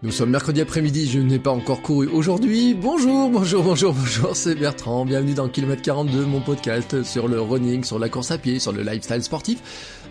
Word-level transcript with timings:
Nous 0.00 0.12
sommes 0.12 0.30
mercredi 0.30 0.60
après-midi, 0.60 1.08
je 1.10 1.18
n'ai 1.18 1.40
pas 1.40 1.50
encore 1.50 1.82
couru 1.82 2.06
aujourd'hui. 2.06 2.72
Bonjour, 2.72 3.28
bonjour, 3.30 3.64
bonjour, 3.64 3.92
bonjour, 3.92 4.36
c'est 4.36 4.54
Bertrand. 4.54 5.04
Bienvenue 5.04 5.34
dans 5.34 5.48
Kilomètre 5.48 5.82
42, 5.82 6.24
mon 6.24 6.40
podcast 6.40 7.02
sur 7.02 7.26
le 7.26 7.40
running, 7.40 7.82
sur 7.82 7.98
la 7.98 8.08
course 8.08 8.30
à 8.30 8.38
pied, 8.38 8.60
sur 8.60 8.70
le 8.70 8.84
lifestyle 8.84 9.24
sportif. 9.24 9.58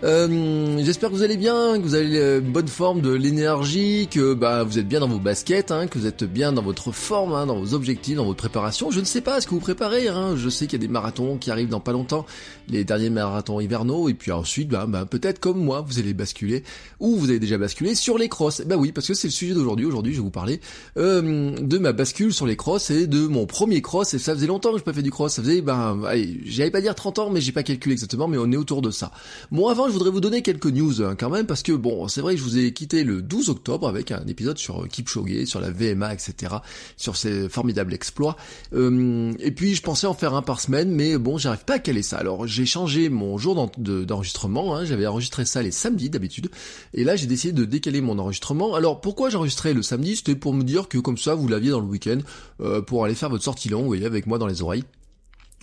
Euh, 0.04 0.78
J'espère 0.84 1.08
que 1.08 1.14
vous 1.14 1.22
allez 1.22 1.38
bien, 1.38 1.78
que 1.78 1.82
vous 1.82 1.94
avez 1.94 2.38
une 2.38 2.52
bonne 2.52 2.68
forme 2.68 3.00
de 3.00 3.10
l'énergie, 3.14 4.08
que 4.10 4.34
bah 4.34 4.62
vous 4.62 4.78
êtes 4.78 4.86
bien 4.86 5.00
dans 5.00 5.08
vos 5.08 5.18
baskets, 5.18 5.70
hein, 5.70 5.86
que 5.86 5.98
vous 5.98 6.06
êtes 6.06 6.22
bien 6.22 6.52
dans 6.52 6.60
votre 6.60 6.92
forme, 6.92 7.32
hein, 7.32 7.46
dans 7.46 7.58
vos 7.58 7.72
objectifs, 7.72 8.16
dans 8.16 8.26
votre 8.26 8.36
préparation. 8.36 8.90
Je 8.90 9.00
ne 9.00 9.06
sais 9.06 9.22
pas 9.22 9.40
ce 9.40 9.46
que 9.46 9.54
vous 9.54 9.60
préparez. 9.60 10.08
Hein. 10.08 10.36
Je 10.36 10.50
sais 10.50 10.66
qu'il 10.66 10.78
y 10.78 10.84
a 10.84 10.86
des 10.86 10.92
marathons 10.92 11.38
qui 11.38 11.50
arrivent 11.50 11.70
dans 11.70 11.80
pas 11.80 11.92
longtemps, 11.92 12.26
les 12.68 12.84
derniers 12.84 13.08
marathons 13.08 13.58
hivernaux, 13.58 14.10
et 14.10 14.14
puis 14.14 14.32
ensuite, 14.32 14.68
bah, 14.68 14.84
bah 14.86 15.06
peut-être 15.06 15.40
comme 15.40 15.64
moi, 15.64 15.82
vous 15.88 15.98
allez 15.98 16.12
basculer, 16.12 16.62
ou 17.00 17.16
vous 17.16 17.30
avez 17.30 17.40
déjà 17.40 17.56
basculé 17.56 17.94
sur 17.94 18.18
les 18.18 18.28
crosses. 18.28 18.60
Bah 18.66 18.76
oui, 18.76 18.92
parce 18.92 19.08
que 19.08 19.14
c'est 19.14 19.28
le 19.28 19.32
sujet 19.32 19.54
d'aujourd'hui. 19.54 19.77
Aujourd'hui, 19.84 20.12
je 20.12 20.18
vais 20.18 20.24
vous 20.24 20.30
parler 20.30 20.60
euh, 20.96 21.56
de 21.58 21.78
ma 21.78 21.92
bascule 21.92 22.32
sur 22.32 22.46
les 22.46 22.56
crosses 22.56 22.90
et 22.90 23.06
de 23.06 23.26
mon 23.26 23.46
premier 23.46 23.82
cross. 23.82 24.14
Et 24.14 24.18
ça 24.18 24.34
faisait 24.34 24.46
longtemps 24.46 24.72
que 24.72 24.78
je 24.78 24.84
pas 24.84 24.92
fait 24.92 25.02
du 25.02 25.10
cross. 25.10 25.34
Ça 25.34 25.42
faisait, 25.42 25.60
ben, 25.60 26.00
j'allais 26.44 26.70
pas 26.70 26.80
dire 26.80 26.94
30 26.94 27.18
ans, 27.18 27.30
mais 27.30 27.40
j'ai 27.40 27.52
pas 27.52 27.62
calculé 27.62 27.92
exactement, 27.92 28.28
mais 28.28 28.38
on 28.38 28.50
est 28.50 28.56
autour 28.56 28.82
de 28.82 28.90
ça. 28.90 29.12
Bon, 29.50 29.68
avant, 29.68 29.86
je 29.86 29.92
voudrais 29.92 30.10
vous 30.10 30.20
donner 30.20 30.42
quelques 30.42 30.66
news 30.66 31.02
hein, 31.02 31.16
quand 31.18 31.30
même, 31.30 31.46
parce 31.46 31.62
que 31.62 31.72
bon, 31.72 32.08
c'est 32.08 32.20
vrai 32.20 32.34
que 32.34 32.40
je 32.40 32.44
vous 32.44 32.58
ai 32.58 32.72
quitté 32.72 33.04
le 33.04 33.22
12 33.22 33.50
octobre 33.50 33.88
avec 33.88 34.12
un 34.12 34.26
épisode 34.26 34.58
sur 34.58 34.82
euh, 34.82 34.86
Kipchoge, 34.86 35.44
sur 35.44 35.60
la 35.60 35.70
VMA, 35.70 36.12
etc., 36.12 36.56
sur 36.96 37.16
ces 37.16 37.48
formidables 37.48 37.94
exploits. 37.94 38.36
Euh, 38.74 39.32
et 39.38 39.50
puis, 39.50 39.74
je 39.74 39.82
pensais 39.82 40.06
en 40.06 40.14
faire 40.14 40.34
un 40.34 40.42
par 40.42 40.60
semaine, 40.60 40.90
mais 40.90 41.18
bon, 41.18 41.38
j'arrive 41.38 41.64
pas 41.64 41.74
à 41.74 41.78
caler 41.78 42.02
ça. 42.02 42.18
Alors, 42.18 42.46
j'ai 42.46 42.66
changé 42.66 43.08
mon 43.08 43.38
jour 43.38 43.70
d'enregistrement. 43.78 44.76
Hein, 44.76 44.84
J'avais 44.84 45.06
enregistré 45.06 45.44
ça 45.44 45.62
les 45.62 45.70
samedis 45.70 46.10
d'habitude, 46.10 46.50
et 46.94 47.04
là, 47.04 47.16
j'ai 47.16 47.26
décidé 47.26 47.52
de 47.52 47.64
décaler 47.64 48.00
mon 48.00 48.18
enregistrement. 48.18 48.74
Alors, 48.74 49.00
pourquoi 49.00 49.30
j'enregistrais 49.30 49.67
le 49.74 49.82
samedi 49.82 50.16
C'était 50.16 50.34
pour 50.34 50.54
me 50.54 50.62
dire 50.62 50.88
que 50.88 50.98
comme 50.98 51.18
ça, 51.18 51.34
vous 51.34 51.48
l'aviez 51.48 51.70
dans 51.70 51.80
le 51.80 51.86
week-end, 51.86 52.18
euh, 52.60 52.80
pour 52.82 53.04
aller 53.04 53.14
faire 53.14 53.30
votre 53.30 53.44
sortie 53.44 53.68
longue, 53.68 53.82
vous 53.82 53.88
voyez, 53.88 54.06
avec 54.06 54.26
moi 54.26 54.38
dans 54.38 54.46
les 54.46 54.62
oreilles. 54.62 54.84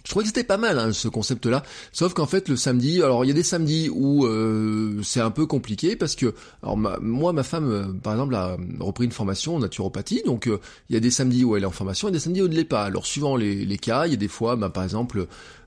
Je 0.03 0.12
trouvais 0.12 0.23
que 0.23 0.28
c'était 0.28 0.44
pas 0.44 0.58
mal 0.58 0.78
hein, 0.78 0.94
ce 0.94 1.08
concept-là, 1.08 1.64
sauf 1.92 2.14
qu'en 2.14 2.28
fait 2.28 2.47
le 2.47 2.56
samedi, 2.56 3.02
alors 3.02 3.25
il 3.25 3.30
y 3.30 3.31
a 3.31 3.34
des 3.34 3.42
samedis 3.42 3.89
où 3.89 4.28
euh, 4.28 5.02
c'est 5.02 5.20
un 5.20 5.31
peu 5.31 5.47
compliqué 5.47 5.95
parce 5.95 6.16
que, 6.16 6.36
alors 6.62 6.78
moi 6.78 7.34
ma 7.34 7.42
femme 7.42 7.72
euh, 7.72 7.88
par 8.03 8.14
exemple 8.14 8.36
a 8.36 8.56
repris 8.80 9.06
une 9.06 9.12
formation 9.12 9.56
en 9.56 9.59
naturopathie, 9.59 10.22
donc 10.23 10.45
il 10.45 10.94
y 10.94 10.95
a 10.95 11.00
des 11.00 11.09
samedis 11.09 11.44
où 11.44 11.56
elle 11.56 11.64
est 11.64 11.66
en 11.66 11.72
formation 11.72 12.08
et 12.08 12.12
des 12.12 12.19
samedis 12.19 12.44
où 12.44 12.45
elle 12.45 12.52
ne 12.52 12.56
l'est 12.56 12.66
pas. 12.66 12.84
Alors 12.84 13.08
suivant 13.08 13.36
les, 13.36 13.66
les 13.66 13.78
cas, 13.80 14.06
il 14.06 14.12
y 14.12 14.14
a 14.14 14.17
des 14.17 14.28
fois, 14.28 14.56
bah, 14.56 14.69
par 14.69 14.84
exemple, 14.84 15.25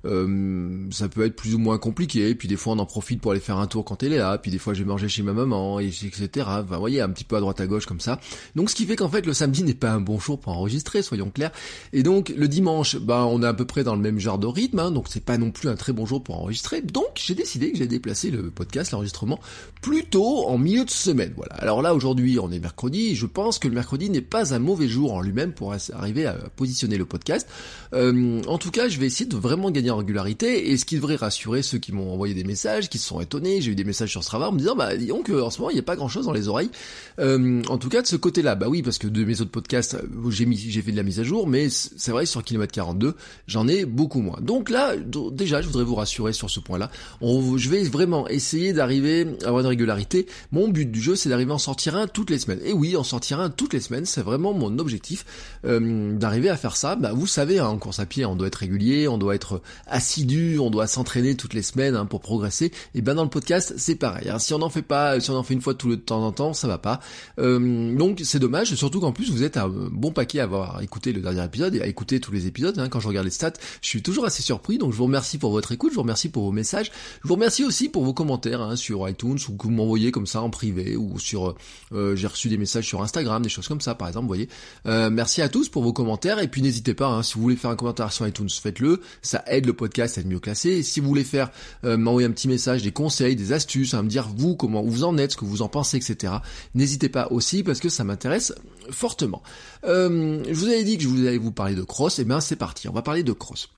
euh, 0.09 0.87
ça 0.91 1.09
peut 1.09 1.25
être 1.25 1.37
plus 1.37 1.55
ou 1.55 1.59
moins 1.59 1.79
compliqué, 1.79 2.35
puis 2.35 2.49
des 2.49 2.57
fois 2.57 2.75
on 2.75 2.79
en 2.79 2.87
profite 2.87 3.21
pour 3.21 3.33
aller 3.33 3.41
faire 3.41 3.59
un 3.59 3.67
tour 3.67 3.85
quand 3.85 4.03
elle 4.03 4.13
est 4.13 4.19
là, 4.19 4.39
puis 4.39 4.51
des 4.51 4.59
fois 4.59 4.75
je 4.75 4.83
vais 4.83 4.89
manger 4.89 5.09
chez 5.09 5.23
ma 5.23 5.33
maman, 5.33 5.81
et, 5.81 5.87
etc. 5.89 6.29
Enfin, 6.37 6.63
vous 6.63 6.79
voyez, 6.79 7.01
un 7.01 7.09
petit 7.11 7.25
peu 7.25 7.37
à 7.37 7.41
droite 7.41 7.61
à 7.61 7.67
gauche 7.67 7.87
comme 7.87 8.01
ça. 8.01 8.21
Donc 8.57 8.71
ce 8.71 8.75
qui 8.75 8.87
fait 8.87 8.97
qu'en 8.97 9.09
fait 9.09 9.27
le 9.27 9.35
samedi 9.35 9.63
n'est 9.63 9.75
pas 9.75 9.91
un 9.91 10.01
bon 10.01 10.19
jour 10.19 10.41
pour 10.41 10.53
enregistrer, 10.53 11.03
soyons 11.03 11.31
clairs. 11.31 11.53
Et 11.93 12.03
donc 12.03 12.33
le 12.37 12.49
dimanche, 12.49 12.97
bah 12.97 13.27
on 13.29 13.43
est 13.43 13.47
à 13.47 13.55
peu 13.55 13.65
près 13.65 13.85
dans 13.85 13.95
le 13.95 14.01
même 14.01 14.19
genre 14.19 14.39
de 14.39 14.47
rythme, 14.47 14.79
hein, 14.79 14.91
donc 14.91 15.07
c'est 15.09 15.25
pas 15.25 15.39
non 15.39 15.51
plus 15.51 15.69
un 15.69 15.77
très 15.77 15.93
bon 15.93 16.07
jour 16.07 16.23
pour 16.23 16.37
enregistrer. 16.37 16.83
Donc 16.83 17.11
j'ai 17.17 17.35
décidé 17.35 17.73
que 17.73 17.79
j'ai 17.79 17.87
déplacé 17.87 18.31
le 18.31 18.51
podcast, 18.51 18.93
l'enregistrement, 18.93 19.41
plutôt 19.83 20.47
en 20.47 20.59
milieu 20.59 20.85
de 20.85 20.91
semaine. 20.91 21.33
Voilà. 21.37 21.55
Alors 21.55 21.83
là 21.83 21.95
aujourd'hui 21.95 22.39
on 22.39 22.51
est 22.51 22.61
mercredi, 22.61 23.15
je 23.15 23.27
pense 23.27 23.59
que 23.59 23.69
le 23.69 23.75
mercredi 23.75 24.11
n'est 24.11 24.21
pas 24.21 24.55
un 24.55 24.59
mauvais 24.59 24.89
jour 24.89 25.13
en 25.13 25.21
lui-même 25.21 25.53
pour 25.53 25.75
arriver 25.93 26.27
à 26.27 26.35
positionner 26.57 26.97
le 26.97 27.05
podcast. 27.05 27.49
Euh, 27.95 28.43
en 28.47 28.59
tout 28.59 28.71
cas, 28.71 28.89
je 28.89 28.99
vais 28.99 29.07
essayer 29.07 29.29
de 29.29 29.37
vraiment 29.37 29.71
gagner 29.71 29.91
en 29.91 29.98
régularité 29.99 30.71
et 30.71 30.77
ce 30.77 30.85
qui 30.85 30.97
devrait 30.97 31.17
rassurer 31.17 31.63
ceux 31.63 31.79
qui 31.79 31.93
m'ont 31.93 32.13
envoyé 32.13 32.35
des 32.35 32.45
messages, 32.45 32.89
qui 32.89 32.99
se 32.99 33.07
sont 33.07 33.21
étonnés. 33.21 33.61
J'ai 33.61 33.73
eu 33.73 33.75
des 33.75 33.85
messages 33.85 34.11
sur 34.11 34.25
Strava 34.25 34.49
en 34.49 34.53
me 34.53 34.59
disant 34.59 34.77
bah 34.77 34.97
disons 34.97 35.23
que 35.23 35.33
en 35.41 35.51
ce 35.51 35.59
moment 35.59 35.71
il 35.71 35.75
n'y 35.75 35.81
a 35.81 35.85
pas 35.85 35.97
grand 35.97 36.09
chose 36.09 36.27
dans 36.27 36.33
les 36.33 36.49
oreilles. 36.49 36.71
Euh, 37.19 37.63
en 37.69 37.79
tout 37.79 37.89
cas 37.89 38.03
de 38.03 38.07
ce 38.07 38.17
côté-là, 38.17 38.55
bah 38.55 38.67
oui 38.69 38.83
parce 38.83 38.99
que 38.99 39.09
de 39.09 39.25
mes 39.25 39.41
autres 39.41 39.51
podcasts 39.51 39.97
j'ai 40.31 40.47
mis 40.47 40.57
j'ai 40.57 40.83
fait 40.83 40.93
de 40.93 40.97
la 40.97 41.03
mise 41.03 41.21
à 41.21 41.23
jour, 41.23 41.47
mais 41.47 41.69
c'est 41.69 42.11
vrai 42.11 42.27
sur 42.27 42.43
kilomètre 42.43 42.73
42 42.73 43.15
j'en 43.47 43.69
ai 43.69 43.85
beaucoup 43.85 44.21
moins. 44.21 44.39
Donc 44.41 44.71
là 44.71 44.95
déjà 45.33 45.63
je 45.63 45.67
voudrais 45.67 45.85
vous 45.85 45.95
rassurer 45.95 46.33
sur 46.33 46.51
ce 46.51 46.61
point-là. 46.61 46.91
je 47.23 47.69
vais 47.69 47.83
vraiment 47.85 48.29
essayer 48.29 48.73
d'arriver 48.73 49.27
à 49.45 49.49
avoir 49.49 49.61
une 49.61 49.69
régularité. 49.69 50.27
Mon 50.53 50.69
but 50.69 50.91
du 50.91 51.01
jeu 51.01 51.17
c'est 51.17 51.29
d'arriver 51.29 51.53
à 51.53 51.55
en 51.55 51.59
sortir 51.59 51.97
un 51.97 52.07
toutes 52.07 52.31
les 52.31 52.39
semaines. 52.39 52.61
Et 52.65 52.73
oui 52.73 52.97
en 52.97 53.05
sortir 53.05 53.41
un 53.41 53.51
toutes 53.51 53.73
les 53.73 53.81
semaines 53.81 54.05
c'est 54.05 54.23
vraiment 54.23 54.53
mon 54.53 54.79
objectif 54.79 55.25
euh, 55.65 56.17
d'arriver 56.17 56.49
à 56.49 56.57
faire 56.57 56.77
ça. 56.77 56.97
Bah 56.97 57.13
vous 57.13 57.27
savez 57.27 57.59
hein, 57.59 57.67
en 57.67 57.79
course 57.79 58.01
à 58.01 58.07
pied 58.07 58.25
on 58.25 58.37
doit 58.37 58.49
être 58.49 58.57
régulier, 58.57 59.09
on 59.09 59.19
doit 59.19 59.35
être 59.35 59.61
assidu, 59.87 60.59
on 60.59 60.71
doit 60.71 60.87
s'entraîner 60.87 61.37
toutes 61.37 61.55
les 61.55 61.63
semaines 61.63 61.97
hein, 61.97 62.07
pour 62.07 62.21
progresser. 62.21 62.73
Et 62.95 63.03
ben 63.03 63.15
dans 63.15 63.25
le 63.25 63.31
podcast 63.31 63.75
c'est 63.77 63.97
pareil. 63.97 64.29
Hein. 64.29 64.39
Si 64.39 64.55
on 64.55 64.59
n'en 64.59 64.71
fait 64.71 64.83
pas, 64.83 65.21
si 65.21 65.31
on 65.31 65.37
en 65.37 65.43
fait 65.43 65.55
une 65.55 65.61
fois 65.61 65.75
tout 65.75 65.89
le 65.89 65.99
temps 65.99 66.25
en 66.25 66.33
temps, 66.33 66.53
ça 66.53 66.69
va 66.69 66.79
pas. 66.79 67.01
Euh, 67.39 67.95
donc 67.97 68.21
c'est 68.25 68.39
dommage, 68.39 68.75
surtout 68.75 69.01
qu'en 69.01 69.13
plus 69.13 69.31
vous 69.31 69.43
êtes 69.43 69.57
un 69.57 69.69
bon 69.69 70.13
paquet 70.13 70.41
à 70.41 70.45
avoir 70.45 70.83
écouté 70.83 71.13
le 71.13 71.21
dernier 71.21 71.45
épisode 71.45 71.75
et 71.75 71.83
à 71.83 71.87
écouter 71.87 72.21
tous 72.21 72.33
les 72.33 72.47
épisodes. 72.47 72.79
Hein. 72.79 72.89
Quand 72.89 73.01
je 73.01 73.09
regarde 73.09 73.25
les 73.25 73.31
stats, 73.31 73.53
je 73.83 73.89
suis 73.89 74.03
toujours 74.03 74.25
assez 74.25 74.43
surpris. 74.43 74.79
Donc 74.79 74.93
je 74.93 74.97
vous 74.97 75.05
remercie 75.05 75.39
pour 75.39 75.51
votre 75.51 75.73
écoute, 75.73 75.91
je 75.91 75.97
vous 75.97 76.03
remercie 76.03 76.29
pour 76.29 76.45
vos 76.45 76.53
messages, 76.53 76.91
je 77.23 77.29
vous 77.29 77.35
remercie 77.35 77.65
aussi 77.65 77.89
pour 77.89 78.05
vos 78.05 78.13
commentaires 78.13 78.61
hein, 78.61 78.77
sur 78.77 79.09
iTunes 79.09 79.39
ou 79.49 79.57
que 79.57 79.65
vous 79.65 79.71
m'envoyez 79.71 80.13
comme 80.13 80.27
ça 80.27 80.43
en 80.43 80.51
privé 80.51 80.97
ou 80.97 81.19
sur. 81.19 81.55
Euh, 81.93 82.17
j'ai 82.17 82.27
reçu 82.27 82.49
des 82.49 82.59
messages 82.59 82.87
sur 82.87 83.03
Instagram, 83.03 83.43
des 83.43 83.49
choses 83.49 83.69
comme 83.69 83.81
ça 83.81 83.95
par 83.95 84.09
exemple. 84.09 84.25
Vous 84.25 84.29
voyez. 84.29 84.49
Euh, 84.87 85.11
merci 85.11 85.43
à 85.43 85.49
tous 85.49 85.69
pour 85.69 85.83
vos 85.83 85.93
commentaires 85.93 86.39
et 86.41 86.49
puis 86.49 86.63
n'hésitez 86.63 86.95
pas 86.95 87.09
hein, 87.09 87.23
si 87.23 87.35
vous 87.35 87.43
voulez 87.43 87.57
faire 87.57 87.71
un 87.71 87.77
commentaire 87.77 88.13
sur 88.13 88.27
iTunes, 88.27 88.49
faites-le. 88.51 89.01
Ça 89.23 89.45
aide 89.47 89.67
le 89.69 89.75
podcast 89.75 90.19
être 90.19 90.27
mieux 90.27 90.41
classé. 90.41 90.83
Si 90.83 91.01
vous 91.01 91.09
voulez 91.09 91.25
faire 91.25 91.51
euh, 91.85 91.97
m'envoyer 91.97 92.27
un 92.27 92.33
petit 92.33 92.49
message, 92.49 92.83
des 92.83 92.93
conseils, 92.93 93.37
des 93.37 93.53
astuces, 93.53 93.95
à 93.95 94.03
me 94.03 94.09
dire 94.09 94.29
vous 94.37 94.57
comment 94.57 94.83
vous 94.83 95.05
en 95.05 95.17
êtes, 95.17 95.33
ce 95.33 95.37
que 95.37 95.45
vous 95.45 95.63
en 95.63 95.69
pensez, 95.69 95.97
etc. 95.97 96.35
N'hésitez 96.75 97.09
pas 97.09 97.29
aussi 97.31 97.63
parce 97.63 97.81
que 97.81 97.89
ça 97.89 98.05
m'intéresse 98.05 98.53
fortement. 98.91 99.43
Euh, 99.85 100.43
je 100.49 100.55
vous 100.55 100.67
avais 100.67 100.85
dit 100.85 100.97
que 100.97 101.03
je 101.03 101.09
voulais 101.09 101.39
vous 101.39 101.53
parler 101.53 101.75
de 101.75 101.83
cross, 101.83 102.19
et 102.19 102.25
bien 102.25 102.41
c'est 102.41 102.57
parti, 102.57 102.89
on 102.89 102.93
va 102.93 103.03
parler 103.03 103.23
de 103.23 103.33
cross. 103.33 103.69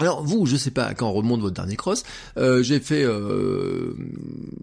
Alors 0.00 0.24
vous, 0.24 0.46
je 0.46 0.56
sais 0.56 0.70
pas 0.70 0.94
quand 0.94 1.10
on 1.10 1.12
remonte 1.12 1.42
votre 1.42 1.54
dernier 1.54 1.76
cross, 1.76 2.04
euh, 2.38 2.62
j'ai 2.62 2.80
fait, 2.80 3.04
euh, 3.04 3.92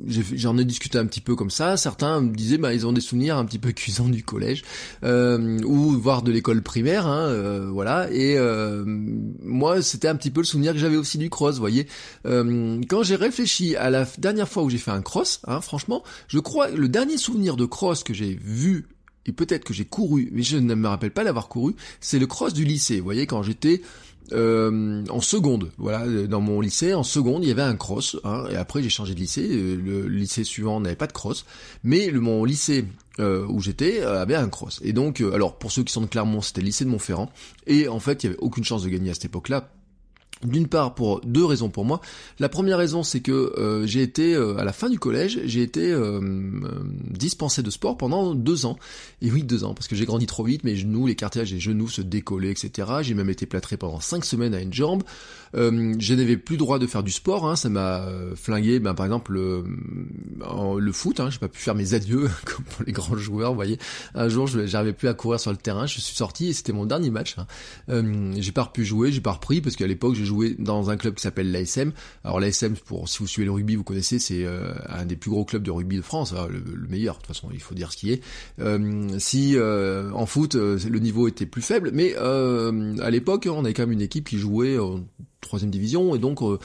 j'en 0.07 0.57
ai, 0.57 0.65
discuté 0.65 0.97
un 0.97 1.05
petit 1.05 1.21
peu 1.21 1.35
comme 1.35 1.51
ça. 1.51 1.77
Certains 1.77 2.21
me 2.21 2.35
disaient, 2.35 2.57
bah 2.57 2.73
ils 2.73 2.87
ont 2.87 2.91
des 2.91 3.01
souvenirs 3.01 3.37
un 3.37 3.45
petit 3.45 3.59
peu 3.59 3.71
cuisants 3.73 4.09
du 4.09 4.23
collège 4.23 4.63
euh, 5.03 5.59
ou 5.63 5.91
voire 5.91 6.23
de 6.23 6.31
l'école 6.31 6.63
primaire, 6.63 7.05
hein, 7.05 7.27
euh, 7.27 7.69
voilà. 7.71 8.09
Et 8.11 8.35
euh, 8.35 8.83
moi, 8.87 9.83
c'était 9.83 10.07
un 10.07 10.15
petit 10.15 10.31
peu 10.31 10.41
le 10.41 10.45
souvenir 10.47 10.73
que 10.73 10.79
j'avais 10.79 10.97
aussi 10.97 11.19
du 11.19 11.29
cross, 11.29 11.59
voyez. 11.59 11.87
Euh, 12.25 12.81
quand 12.89 13.03
j'ai 13.03 13.15
réfléchi 13.15 13.75
à 13.75 13.91
la 13.91 14.07
dernière 14.17 14.49
fois 14.49 14.63
où 14.63 14.71
j'ai 14.71 14.79
fait 14.79 14.89
un 14.89 15.03
cross, 15.03 15.41
hein, 15.45 15.61
franchement, 15.61 16.03
je 16.27 16.39
crois 16.39 16.69
le 16.71 16.89
dernier 16.89 17.17
souvenir 17.17 17.57
de 17.57 17.65
cross 17.65 18.03
que 18.03 18.15
j'ai 18.15 18.33
vu 18.41 18.87
et 19.27 19.33
peut-être 19.33 19.65
que 19.65 19.73
j'ai 19.73 19.85
couru, 19.85 20.29
mais 20.31 20.41
je 20.41 20.57
ne 20.57 20.73
me 20.73 20.87
rappelle 20.87 21.11
pas 21.11 21.23
l'avoir 21.23 21.49
couru, 21.49 21.75
c'est 21.99 22.17
le 22.17 22.27
cross 22.27 22.53
du 22.53 22.63
lycée. 22.63 22.99
Vous 22.99 23.03
voyez, 23.03 23.27
quand 23.27 23.43
j'étais 23.43 23.81
euh, 24.33 25.05
en 25.09 25.21
seconde, 25.21 25.71
voilà, 25.77 26.05
dans 26.27 26.41
mon 26.41 26.59
lycée, 26.61 26.93
en 26.93 27.03
seconde, 27.03 27.43
il 27.43 27.47
y 27.47 27.51
avait 27.51 27.61
un 27.61 27.75
cross, 27.75 28.17
hein, 28.23 28.45
et 28.51 28.55
après 28.55 28.83
j'ai 28.83 28.89
changé 28.89 29.13
de 29.13 29.19
lycée, 29.19 29.47
euh, 29.49 29.75
le 29.75 30.07
lycée 30.07 30.43
suivant 30.43 30.79
n'avait 30.79 30.95
pas 30.95 31.07
de 31.07 31.13
cross, 31.13 31.45
mais 31.83 32.09
le, 32.09 32.19
mon 32.19 32.43
lycée 32.43 32.85
euh, 33.19 33.45
où 33.47 33.61
j'étais 33.61 34.01
avait 34.01 34.35
un 34.35 34.49
cross. 34.49 34.79
Et 34.83 34.93
donc, 34.93 35.21
alors 35.21 35.57
pour 35.57 35.71
ceux 35.71 35.83
qui 35.83 35.93
sont 35.93 36.01
de 36.01 36.07
Clermont, 36.07 36.41
c'était 36.41 36.61
le 36.61 36.67
lycée 36.67 36.85
de 36.85 36.89
Montferrand, 36.89 37.31
et 37.67 37.87
en 37.87 37.99
fait, 37.99 38.23
il 38.23 38.27
y 38.27 38.29
avait 38.29 38.39
aucune 38.39 38.63
chance 38.63 38.83
de 38.83 38.89
gagner 38.89 39.11
à 39.11 39.13
cette 39.13 39.25
époque-là, 39.25 39.69
d'une 40.43 40.67
part 40.67 40.95
pour 40.95 41.21
deux 41.21 41.45
raisons 41.45 41.69
pour 41.69 41.85
moi. 41.85 42.01
La 42.39 42.49
première 42.49 42.77
raison 42.77 43.03
c'est 43.03 43.21
que 43.21 43.31
euh, 43.57 43.85
j'ai 43.85 44.01
été 44.01 44.35
euh, 44.35 44.57
à 44.57 44.63
la 44.63 44.73
fin 44.73 44.89
du 44.89 44.99
collège, 44.99 45.39
j'ai 45.45 45.61
été 45.61 45.91
euh, 45.91 46.19
dispensé 47.09 47.63
de 47.63 47.69
sport 47.69 47.97
pendant 47.97 48.35
deux 48.35 48.65
ans. 48.65 48.77
Et 49.21 49.31
oui 49.31 49.43
deux 49.43 49.63
ans 49.63 49.73
parce 49.73 49.87
que 49.87 49.95
j'ai 49.95 50.05
grandi 50.05 50.25
trop 50.25 50.43
vite, 50.43 50.63
mes 50.63 50.75
genoux, 50.75 51.07
les 51.07 51.15
cartilages 51.15 51.51
des 51.51 51.59
genoux 51.59 51.89
se 51.89 52.01
décollaient, 52.01 52.51
etc. 52.51 52.89
J'ai 53.01 53.13
même 53.13 53.29
été 53.29 53.45
plâtré 53.45 53.77
pendant 53.77 53.99
cinq 53.99 54.25
semaines 54.25 54.53
à 54.53 54.61
une 54.61 54.73
jambe. 54.73 55.03
je 55.53 56.13
n'avais 56.13 56.37
plus 56.37 56.57
droit 56.57 56.79
de 56.79 56.87
faire 56.87 57.03
du 57.03 57.11
sport, 57.11 57.49
hein, 57.49 57.55
ça 57.55 57.69
m'a 57.69 58.05
flingué. 58.35 58.79
Ben, 58.79 58.93
par 58.93 59.05
exemple 59.05 59.33
le, 59.33 59.63
le 60.79 60.91
foot, 60.91 61.19
hein, 61.19 61.29
j'ai 61.29 61.39
pas 61.39 61.47
pu 61.47 61.59
faire 61.59 61.75
mes 61.75 61.93
adieux 61.93 62.29
comme 62.45 62.65
pour 62.65 62.85
les 62.85 62.91
grands 62.91 63.17
joueurs. 63.17 63.51
Vous 63.51 63.55
voyez, 63.55 63.79
un 64.13 64.29
jour 64.29 64.47
j'arrivais 64.47 64.93
plus 64.93 65.07
à 65.07 65.13
courir 65.13 65.39
sur 65.39 65.51
le 65.51 65.57
terrain, 65.57 65.85
je 65.85 65.99
suis 65.99 66.15
sorti 66.15 66.49
et 66.49 66.53
c'était 66.53 66.73
mon 66.73 66.85
dernier 66.85 67.09
match. 67.09 67.35
Hein. 67.37 68.33
j'ai 68.37 68.51
pas 68.51 68.65
pu 68.65 68.85
jouer, 68.85 69.11
j'ai 69.11 69.21
pas 69.21 69.31
repris 69.31 69.61
parce 69.61 69.75
qu'à 69.75 69.87
l'époque 69.87 70.15
je 70.15 70.26
jouais 70.27 70.55
dans 70.59 70.89
un 70.89 70.97
club 70.97 71.15
qui 71.15 71.21
s'appelle 71.23 71.51
l'ASM. 71.51 71.91
Alors 72.23 72.39
l'ASM, 72.39 72.75
pour 72.85 73.09
si 73.09 73.19
vous 73.19 73.27
suivez 73.27 73.45
le 73.45 73.51
rugby, 73.51 73.75
vous 73.75 73.83
connaissez, 73.83 74.19
c'est 74.19 74.45
un 74.89 75.05
des 75.05 75.15
plus 75.15 75.31
gros 75.31 75.45
clubs 75.45 75.63
de 75.63 75.71
rugby 75.71 75.97
de 75.97 76.01
France, 76.01 76.33
le, 76.33 76.59
le, 76.59 76.87
meilleur. 76.87 77.15
De 77.15 77.19
toute 77.19 77.27
façon, 77.27 77.49
il 77.53 77.61
faut 77.61 77.75
dire 77.75 77.91
ce 77.91 77.97
qui 77.97 78.11
est. 78.11 78.21
si 79.19 79.57
en 79.59 80.25
foot, 80.25 80.55
le 80.55 80.99
niveau 80.99 81.27
était 81.27 81.45
plus 81.45 81.61
faible, 81.61 81.91
mais 81.93 82.15
à 82.15 83.09
l'époque, 83.09 83.47
on 83.51 83.63
avait 83.65 83.73
quand 83.73 83.83
même 83.83 83.93
une 83.93 84.01
équipe 84.01 84.29
qui 84.29 84.37
jouait 84.37 84.77
troisième 85.47 85.71
division. 85.71 86.15
Et 86.15 86.19
donc 86.19 86.41
euh, 86.41 86.59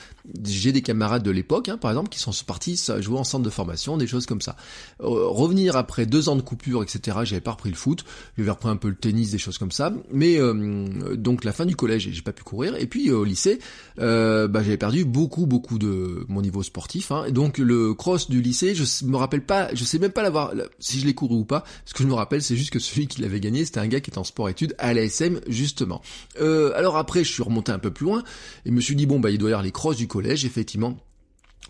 j'ai 0.45 0.73
des 0.73 0.83
camarades 0.83 1.23
de 1.23 1.31
l'époque 1.31 1.69
hein, 1.69 1.79
par 1.79 1.91
exemple 1.91 2.09
qui 2.09 2.19
sont 2.19 2.33
partis 2.47 2.81
jouer 3.01 3.19
en 3.19 3.25
centre 3.25 3.45
de 3.45 3.51
formation 3.51 3.97
des 3.97 4.07
choses 4.07 4.27
comme 4.27 4.41
ça. 4.41 4.57
Euh, 5.01 5.27
revenir 5.29 5.77
après 5.77 6.07
deux 6.07 6.29
ans 6.29 6.37
de 6.37 6.43
coupure 6.43 6.83
etc 6.83 7.19
j'avais 7.25 7.41
pas 7.41 7.53
repris 7.53 7.71
le 7.71 7.77
foot. 7.77 8.05
J'avais 8.37 8.51
repris 8.51 8.69
un 8.69 8.77
peu 8.77 8.89
le 8.89 8.97
tennis 8.97 9.31
des 9.31 9.39
choses 9.39 9.59
comme 9.59 9.73
ça. 9.73 9.93
Mais 10.11 10.39
euh, 10.39 11.15
donc 11.15 11.45
la 11.45 11.53
fin 11.53 11.65
du 11.65 11.77
collège 11.77 12.09
j'ai 12.13 12.23
pas 12.23 12.33
pu 12.33 12.43
courir. 12.43 12.77
Et 12.77 12.87
puis 12.87 13.11
au 13.11 13.25
lycée 13.25 13.59
bah, 13.97 14.63
j'avais 14.63 14.77
perdu 14.77 15.05
beaucoup 15.05 15.47
beaucoup 15.47 15.79
de 15.79 16.25
mon 16.29 16.43
niveau 16.43 16.63
sportif 16.63 17.13
hein, 17.13 17.25
et 17.27 17.33
donc 17.33 17.59
le 17.59 17.95
cross 17.95 18.29
du 18.29 18.43
lycée 18.43 18.75
je 18.75 19.05
me 19.05 19.17
rappelle 19.17 19.45
pas 19.45 19.75
je 19.75 19.85
sais 19.85 19.99
même 19.99 20.13
pas 20.13 20.23
l'avoir 20.23 20.53
si 20.79 21.01
je 21.01 21.07
l'ai 21.07 21.15
couru 21.15 21.37
ou 21.37 21.45
pas. 21.45 21.65
Ce 21.85 21.95
que 21.95 22.03
je 22.03 22.09
me 22.09 22.15
rappelle 22.15 22.43
c'est 22.43 22.57
juste 22.57 22.71
que 22.71 22.79
celui 22.79 23.07
qui 23.07 23.21
l'avait 23.23 23.41
gagné 23.41 23.65
c'était 23.65 23.81
un 23.81 23.87
gars 23.87 24.01
qui 24.01 24.11
était 24.11 24.19
en 24.19 24.25
sport 24.25 24.49
études 24.49 24.75
à 24.79 24.93
l'ASM 24.93 25.41
justement. 25.47 26.03
Alors 26.39 26.97
après 26.97 27.25
je 27.25 27.33
suis 27.33 27.43
remonté 27.43 27.73
un 27.73 27.79
peu 27.79 27.91
plus 27.91 28.07
loin. 28.07 28.23
Et 28.65 28.71
je 28.73 28.77
me 28.77 28.81
suis 28.81 28.97
dit, 28.97 29.05
bon, 29.05 29.21
bah, 29.21 29.31
il 29.31 29.37
doit 29.37 29.51
y 29.51 29.53
avoir 29.53 29.63
les 29.63 29.71
crosses 29.71 29.99
du 29.99 30.09
collège, 30.09 30.47
effectivement. 30.47 30.97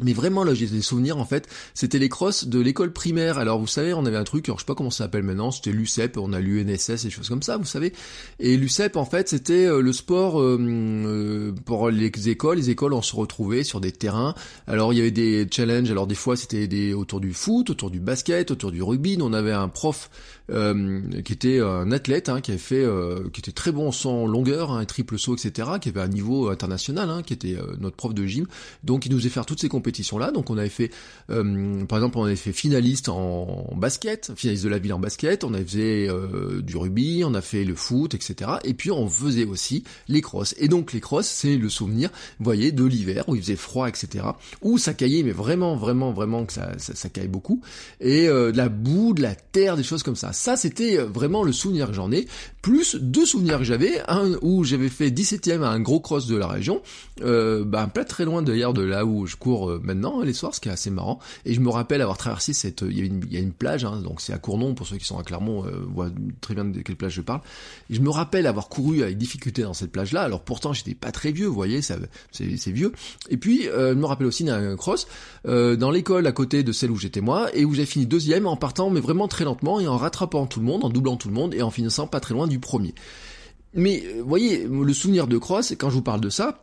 Mais 0.00 0.14
vraiment, 0.14 0.42
là, 0.42 0.54
j'ai 0.54 0.66
des 0.66 0.80
souvenirs, 0.80 1.18
en 1.18 1.26
fait, 1.26 1.48
c'était 1.74 1.98
les 1.98 2.08
crosses 2.08 2.46
de 2.46 2.58
l'école 2.58 2.94
primaire. 2.94 3.36
Alors, 3.36 3.58
vous 3.58 3.66
savez, 3.66 3.92
on 3.92 4.06
avait 4.06 4.16
un 4.16 4.24
truc, 4.24 4.48
alors 4.48 4.58
je 4.58 4.62
sais 4.62 4.66
pas 4.66 4.74
comment 4.74 4.90
ça 4.90 5.04
s'appelle 5.04 5.22
maintenant, 5.22 5.50
c'était 5.50 5.70
l'UCEP, 5.70 6.16
on 6.16 6.32
a 6.32 6.40
l'UNSS 6.40 6.90
et 6.90 7.04
des 7.04 7.10
choses 7.10 7.28
comme 7.28 7.42
ça, 7.42 7.58
vous 7.58 7.66
savez. 7.66 7.92
Et 8.38 8.56
l'UCEP, 8.56 8.96
en 8.96 9.04
fait, 9.04 9.28
c'était 9.28 9.66
euh, 9.66 9.82
le 9.82 9.92
sport 9.92 10.40
euh, 10.40 10.58
euh, 10.58 11.52
pour 11.66 11.90
les 11.90 12.10
écoles. 12.30 12.56
Les 12.56 12.70
écoles, 12.70 12.94
on 12.94 13.02
se 13.02 13.14
retrouvait 13.14 13.64
sur 13.64 13.82
des 13.82 13.92
terrains. 13.92 14.34
Alors, 14.66 14.94
il 14.94 14.96
y 14.96 15.00
avait 15.00 15.10
des 15.10 15.46
challenges, 15.50 15.90
alors 15.90 16.06
des 16.06 16.14
fois, 16.14 16.36
c'était 16.36 16.68
des 16.68 16.94
autour 16.94 17.20
du 17.20 17.34
foot, 17.34 17.68
autour 17.68 17.90
du 17.90 18.00
basket, 18.00 18.50
autour 18.50 18.72
du 18.72 18.82
rugby. 18.82 19.18
on 19.20 19.34
avait 19.34 19.52
un 19.52 19.68
prof 19.68 20.10
qui 20.48 21.32
était 21.32 21.60
un 21.60 21.92
athlète, 21.92 22.28
hein, 22.28 22.42
qui 22.42 22.50
avait 22.50 22.60
fait, 22.60 22.86
qui 23.32 23.40
était 23.40 23.52
très 23.52 23.72
bon 23.72 23.90
en 24.04 24.26
longueur, 24.26 24.72
un 24.72 24.80
hein, 24.80 24.84
triple 24.84 25.18
saut, 25.18 25.34
etc., 25.34 25.70
qui 25.80 25.88
avait 25.88 26.02
un 26.02 26.08
niveau 26.08 26.50
international, 26.50 27.08
hein, 27.08 27.22
qui 27.22 27.32
était 27.32 27.56
notre 27.80 27.96
prof 27.96 28.12
de 28.12 28.26
gym. 28.26 28.46
Donc, 28.84 29.06
il 29.06 29.12
nous 29.12 29.18
faisait 29.18 29.30
faire 29.30 29.46
toutes 29.46 29.60
ces 29.60 29.70
Donc 30.32 30.50
on 30.50 30.58
avait 30.58 30.68
fait, 30.68 30.90
euh, 31.30 31.84
par 31.84 31.98
exemple, 31.98 32.18
on 32.18 32.24
avait 32.24 32.36
fait 32.36 32.52
finaliste 32.52 33.08
en 33.08 33.74
basket, 33.76 34.32
finaliste 34.36 34.64
de 34.64 34.68
la 34.68 34.78
ville 34.78 34.92
en 34.92 34.98
basket, 34.98 35.44
on 35.44 35.54
avait 35.54 35.64
fait 35.64 36.08
euh, 36.08 36.60
du 36.62 36.76
rugby, 36.76 37.22
on 37.24 37.34
a 37.34 37.40
fait 37.40 37.64
le 37.64 37.74
foot, 37.74 38.14
etc. 38.14 38.52
Et 38.64 38.74
puis 38.74 38.90
on 38.90 39.08
faisait 39.08 39.44
aussi 39.44 39.84
les 40.08 40.20
crosses. 40.20 40.54
Et 40.58 40.68
donc 40.68 40.92
les 40.92 41.00
crosses, 41.00 41.28
c'est 41.28 41.56
le 41.56 41.68
souvenir, 41.68 42.10
vous 42.38 42.44
voyez, 42.44 42.72
de 42.72 42.84
l'hiver 42.84 43.24
où 43.28 43.36
il 43.36 43.42
faisait 43.42 43.56
froid, 43.56 43.88
etc. 43.88 44.24
Où 44.62 44.78
ça 44.78 44.94
caillait, 44.94 45.22
mais 45.22 45.32
vraiment, 45.32 45.76
vraiment, 45.76 46.12
vraiment 46.12 46.44
que 46.44 46.52
ça, 46.52 46.72
ça, 46.78 47.08
caille 47.08 47.28
beaucoup. 47.28 47.60
Et 48.00 48.28
euh, 48.28 48.52
de 48.52 48.56
la 48.56 48.68
boue, 48.68 49.14
de 49.14 49.22
la 49.22 49.34
terre, 49.34 49.76
des 49.76 49.82
choses 49.82 50.02
comme 50.02 50.16
ça. 50.16 50.32
Ça, 50.32 50.56
c'était 50.56 50.98
vraiment 50.98 51.42
le 51.42 51.52
souvenir 51.52 51.88
que 51.88 51.94
j'en 51.94 52.12
ai. 52.12 52.26
Plus 52.62 52.96
deux 52.96 53.26
souvenirs 53.26 53.58
que 53.58 53.64
j'avais, 53.64 54.00
un 54.08 54.32
où 54.40 54.64
j'avais 54.64 54.88
fait 54.88 55.10
17ème 55.10 55.62
à 55.62 55.68
un 55.68 55.80
gros 55.80 56.00
cross 56.00 56.26
de 56.26 56.36
la 56.36 56.46
région, 56.46 56.82
euh, 57.22 57.64
bah, 57.64 57.88
pas 57.92 58.04
très 58.04 58.24
loin 58.24 58.42
d'ailleurs 58.42 58.72
de 58.72 58.82
là 58.82 59.04
où 59.04 59.26
je 59.26 59.36
cours 59.36 59.71
euh, 59.72 59.80
maintenant 59.82 60.22
les 60.22 60.32
soirs, 60.32 60.54
ce 60.54 60.60
qui 60.60 60.68
est 60.68 60.72
assez 60.72 60.90
marrant. 60.90 61.18
Et 61.44 61.54
je 61.54 61.60
me 61.60 61.70
rappelle 61.70 62.00
avoir 62.00 62.18
traversé 62.18 62.52
cette, 62.52 62.82
il 62.82 62.98
y 62.98 63.02
a 63.02 63.04
une, 63.04 63.22
il 63.28 63.34
y 63.34 63.36
a 63.36 63.40
une 63.40 63.52
plage, 63.52 63.84
hein, 63.84 64.00
donc 64.02 64.20
c'est 64.20 64.32
à 64.32 64.38
Cournon 64.38 64.74
pour 64.74 64.86
ceux 64.86 64.96
qui 64.96 65.04
sont 65.04 65.18
à 65.18 65.22
Clermont, 65.22 65.64
euh, 65.66 65.84
voient 65.92 66.10
très 66.40 66.54
bien 66.54 66.64
de 66.64 66.80
quelle 66.80 66.96
plage 66.96 67.14
je 67.14 67.22
parle. 67.22 67.40
Et 67.90 67.94
je 67.94 68.00
me 68.00 68.10
rappelle 68.10 68.46
avoir 68.46 68.68
couru 68.68 69.02
avec 69.02 69.18
difficulté 69.18 69.62
dans 69.62 69.74
cette 69.74 69.92
plage-là. 69.92 70.22
Alors 70.22 70.42
pourtant 70.42 70.72
j'étais 70.72 70.94
pas 70.94 71.12
très 71.12 71.32
vieux, 71.32 71.46
vous 71.46 71.54
voyez, 71.54 71.82
ça, 71.82 71.96
c'est, 72.30 72.56
c'est 72.56 72.72
vieux. 72.72 72.92
Et 73.30 73.36
puis 73.36 73.68
euh, 73.68 73.94
je 73.94 73.98
me 73.98 74.06
rappelle 74.06 74.26
aussi 74.26 74.44
d'un 74.44 74.76
cross 74.76 75.06
euh, 75.46 75.76
dans 75.76 75.90
l'école 75.90 76.26
à 76.26 76.32
côté 76.32 76.62
de 76.62 76.72
celle 76.72 76.90
où 76.90 76.96
j'étais 76.96 77.20
moi 77.20 77.54
et 77.54 77.64
où 77.64 77.74
j'ai 77.74 77.86
fini 77.86 78.06
deuxième 78.06 78.46
en 78.46 78.56
partant 78.56 78.90
mais 78.90 79.00
vraiment 79.00 79.28
très 79.28 79.44
lentement 79.44 79.80
et 79.80 79.88
en 79.88 79.96
rattrapant 79.96 80.46
tout 80.46 80.60
le 80.60 80.66
monde, 80.66 80.84
en 80.84 80.90
doublant 80.90 81.16
tout 81.16 81.28
le 81.28 81.34
monde 81.34 81.54
et 81.54 81.62
en 81.62 81.70
finissant 81.70 82.06
pas 82.06 82.20
très 82.20 82.34
loin 82.34 82.46
du 82.46 82.58
premier. 82.58 82.94
Mais 83.74 84.04
vous 84.18 84.28
voyez, 84.28 84.66
le 84.66 84.92
souvenir 84.92 85.26
de 85.26 85.38
cross, 85.38 85.74
quand 85.78 85.88
je 85.88 85.94
vous 85.94 86.02
parle 86.02 86.20
de 86.20 86.28
ça, 86.28 86.60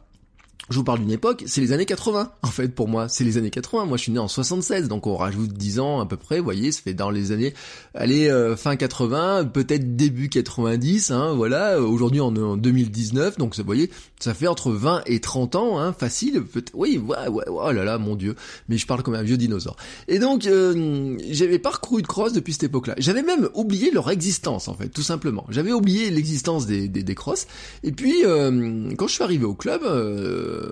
je 0.69 0.75
vous 0.77 0.83
parle 0.83 1.00
d'une 1.00 1.12
époque, 1.12 1.44
c'est 1.48 1.62
les 1.62 1.71
années 1.71 1.86
80, 1.86 2.31
en 2.44 2.48
fait, 2.48 2.69
pour 2.69 2.88
moi. 2.88 3.10
C'est 3.10 3.24
les 3.24 3.38
années 3.38 3.50
80. 3.50 3.86
Moi, 3.86 3.98
je 3.98 4.04
suis 4.04 4.12
né 4.12 4.19
en 4.19 4.27
76, 4.27 4.88
donc 4.88 5.07
on 5.07 5.16
rajoute 5.16 5.54
10 5.54 5.80
ans 5.80 6.00
à 6.00 6.06
peu 6.06 6.18
près, 6.18 6.39
vous 6.39 6.44
voyez, 6.44 6.71
ça 6.71 6.81
fait 6.81 6.94
dans 6.94 7.10
les 7.10 7.31
années, 7.31 7.54
allez, 7.94 8.30
euh, 8.30 8.56
fin 8.56 8.75
80, 8.75 9.45
peut-être 9.45 9.95
début 9.95 10.30
90, 10.30 11.12
hein, 11.12 11.33
voilà. 11.33 11.81
Aujourd'hui, 11.81 12.21
on 12.21 12.36
est 12.36 12.39
en 12.39 12.57
2019, 12.57 13.38
donc 13.38 13.56
vous 13.56 13.63
voyez, 13.63 13.89
ça 14.19 14.33
fait 14.33 14.48
entre 14.48 14.71
20 14.71 15.04
et 15.06 15.19
30 15.19 15.56
ans, 15.56 15.80
hein, 15.80 15.94
facile. 15.94 16.44
Oui, 16.74 16.98
ouais, 16.98 17.27
ouais, 17.27 17.45
oh 17.48 17.71
là 17.71 17.83
là, 17.83 17.98
mon 17.98 18.16
dieu. 18.16 18.36
Mais 18.68 18.77
je 18.77 18.86
parle 18.86 19.04
comme 19.04 19.16
un 19.16 19.24
vieux 19.24 19.38
dinosaure. 19.38 19.75
Et 20.07 20.19
donc, 20.19 20.45
euh, 20.45 21.18
j'avais 21.30 21.60
parcouru 21.60 22.01
de 22.01 22.07
cross 22.07 22.33
depuis 22.33 22.54
cette 22.54 22.63
époque-là. 22.63 22.95
J'avais 22.98 23.24
même 23.24 23.50
oublié 23.54 23.92
leur 23.92 24.10
existence, 24.12 24.68
en 24.68 24.74
fait, 24.74 24.89
tout 24.89 25.01
simplement. 25.01 25.45
J'avais 25.50 25.71
oublié 25.71 26.10
l'existence 26.10 26.66
des, 26.66 26.88
des, 26.88 27.04
des 27.04 27.16
crosses. 27.16 27.48
Et 27.83 27.92
puis, 27.92 28.25
euh, 28.25 28.92
quand 28.98 29.07
je 29.07 29.13
suis 29.13 29.24
arrivé 29.24 29.45
au 29.45 29.56
club, 29.56 29.81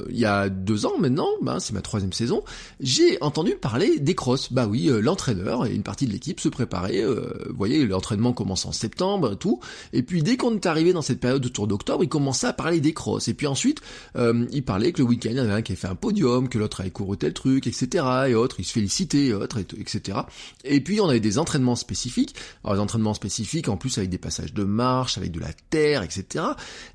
il 0.09 0.17
y 0.17 0.25
a 0.25 0.49
deux 0.49 0.85
ans 0.85 0.97
maintenant, 0.99 1.29
ben, 1.41 1.59
c'est 1.59 1.73
ma 1.73 1.81
troisième 1.81 2.13
saison, 2.13 2.43
j'ai 2.79 3.21
entendu 3.21 3.55
parler 3.55 3.99
des 3.99 4.15
crosses. 4.15 4.51
Bah 4.51 4.67
oui, 4.67 4.89
euh, 4.89 4.99
l'entraîneur 4.99 5.65
et 5.65 5.73
une 5.73 5.83
partie 5.83 6.05
de 6.05 6.11
l'équipe 6.11 6.39
se 6.39 6.49
préparaient. 6.49 7.03
Euh, 7.03 7.47
vous 7.49 7.55
voyez, 7.55 7.85
l'entraînement 7.85 8.33
commence 8.33 8.65
en 8.65 8.71
septembre, 8.71 9.35
tout. 9.35 9.59
Et 9.93 10.03
puis 10.03 10.23
dès 10.23 10.37
qu'on 10.37 10.55
est 10.55 10.65
arrivé 10.65 10.93
dans 10.93 11.01
cette 11.01 11.19
période 11.19 11.45
autour 11.45 11.67
d'octobre, 11.67 12.03
il 12.03 12.09
commençait 12.09 12.47
à 12.47 12.53
parler 12.53 12.81
des 12.81 12.93
crosses. 12.93 13.27
Et 13.27 13.33
puis 13.33 13.47
ensuite, 13.47 13.81
il 14.15 14.63
parlait 14.63 14.91
que 14.91 15.01
le 15.01 15.07
week-end, 15.07 15.29
il 15.31 15.37
y 15.37 15.39
en 15.39 15.43
avait 15.43 15.53
un 15.53 15.61
qui 15.61 15.71
avait 15.71 15.79
fait 15.79 15.87
un 15.87 15.95
podium, 15.95 16.49
que 16.49 16.57
l'autre 16.57 16.81
avait 16.81 16.89
couru 16.89 17.17
tel 17.17 17.33
truc, 17.33 17.67
etc. 17.67 18.05
Et 18.29 18.35
autres, 18.35 18.59
il 18.59 18.65
se 18.65 18.73
félicitait, 18.73 19.27
et 19.27 19.33
autres, 19.33 19.59
etc. 19.59 20.19
Et 20.63 20.81
puis 20.81 20.99
on 21.01 21.09
avait 21.09 21.19
des 21.19 21.37
entraînements 21.37 21.75
spécifiques. 21.75 22.35
Alors 22.63 22.75
les 22.75 22.81
entraînements 22.81 23.13
spécifiques, 23.13 23.69
en 23.69 23.77
plus 23.77 23.97
avec 23.97 24.09
des 24.09 24.17
passages 24.17 24.53
de 24.53 24.63
marche, 24.63 25.17
avec 25.17 25.31
de 25.31 25.39
la 25.39 25.53
terre, 25.69 26.03
etc. 26.03 26.45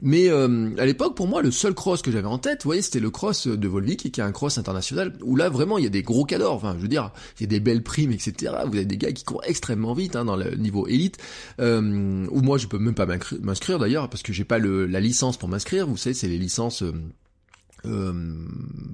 Mais 0.01 0.29
à 0.29 0.87
l'époque, 0.87 1.17
pour 1.17 1.27
moi, 1.27 1.43
le 1.43 1.51
seul 1.51 1.75
cross 1.75 2.03
que 2.03 2.11
j'avais 2.11 2.27
en 2.27 2.39
tête, 2.39 2.63
vous 2.63 2.69
voyez, 2.69 2.82
c'était 2.83 3.01
le 3.01 3.11
cross 3.11 3.47
de 3.47 3.69
Volvic, 3.69 4.11
qui 4.13 4.21
est 4.21 4.25
un 4.25 4.33
cross 4.33 4.59
international, 4.59 5.15
où 5.23 5.37
là 5.37 5.49
vraiment 5.49 5.79
il 5.79 5.85
y 5.85 5.87
a 5.87 5.91
des 5.91 6.03
gros 6.03 6.25
cadors, 6.25 6.55
enfin 6.55 6.75
je 6.77 6.83
veux 6.83 6.89
dire, 6.89 7.11
il 7.39 7.43
y 7.43 7.45
a 7.45 7.49
des 7.49 7.61
belles 7.61 7.83
primes, 7.83 8.13
etc. 8.13 8.53
Vous 8.67 8.77
avez 8.77 8.85
des 8.85 8.99
gars 8.99 9.13
qui 9.13 9.25
courent 9.25 9.45
extrêmement 9.45 9.95
vite 9.95 10.17
hein, 10.17 10.25
dans 10.25 10.37
le 10.37 10.55
niveau 10.57 10.87
élite, 10.87 11.19
euh, 11.61 12.27
où 12.31 12.41
moi 12.41 12.59
je 12.59 12.67
peux 12.67 12.79
même 12.79 12.95
pas 12.95 13.07
m'inscrire 13.41 13.79
d'ailleurs, 13.79 14.09
parce 14.09 14.23
que 14.23 14.33
j'ai 14.33 14.45
pas 14.45 14.59
le, 14.59 14.87
la 14.87 15.01
licence 15.01 15.37
pour 15.37 15.49
m'inscrire, 15.49 15.87
vous 15.87 15.97
savez, 15.97 16.15
c'est 16.15 16.29
les 16.29 16.39
licences... 16.39 16.83
Euh, 16.83 16.93
euh, 17.85 18.13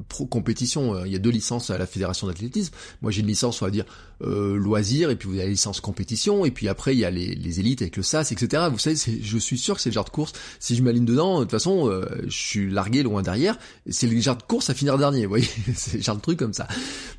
pro 0.09 0.27
compétition, 0.27 0.95
euh, 0.95 1.07
il 1.07 1.13
y 1.13 1.17
a 1.17 1.19
deux 1.19 1.31
licences 1.31 1.71
à 1.71 1.79
la 1.79 1.87
fédération 1.87 2.27
d'athlétisme. 2.27 2.73
Moi 3.03 3.11
j'ai 3.11 3.21
une 3.21 3.27
licence 3.27 3.63
on 3.63 3.65
va 3.65 3.71
dire 3.71 3.85
euh, 4.21 4.57
loisir 4.57 5.11
et 5.11 5.17
puis 5.17 5.29
vous 5.29 5.35
avez 5.35 5.45
la 5.45 5.51
licence 5.51 5.81
compétition 5.81 6.45
et 6.45 6.51
puis 6.51 6.67
après 6.67 6.93
il 6.93 6.99
y 6.99 7.05
a 7.05 7.11
les, 7.11 7.37
les 7.37 7.61
élites 7.61 7.83
avec 7.83 7.97
le 7.97 8.03
SAS 8.03 8.33
etc. 8.33 8.65
Vous 8.69 8.79
savez 8.79 8.97
je 9.23 9.39
suis 9.39 9.57
sûr 9.57 9.77
que 9.77 9.81
c'est 9.81 9.91
le 9.91 9.95
genre 9.95 10.05
de 10.05 10.11
course 10.11 10.33
si 10.59 10.75
je 10.75 10.83
m'aligne 10.83 11.05
dedans 11.05 11.39
de 11.39 11.45
toute 11.45 11.53
façon 11.53 11.89
euh, 11.89 12.05
je 12.27 12.37
suis 12.37 12.69
largué 12.69 13.05
loin 13.05 13.23
derrière 13.23 13.57
c'est 13.89 14.09
le 14.09 14.21
genre 14.21 14.37
de 14.37 14.43
course 14.43 14.71
à 14.71 14.75
finir 14.75 14.99
dernier 14.99 15.23
vous 15.23 15.29
voyez 15.29 15.47
c'est 15.77 15.99
le 15.99 16.03
genre 16.03 16.17
de 16.17 16.21
truc 16.21 16.37
comme 16.37 16.53
ça. 16.53 16.67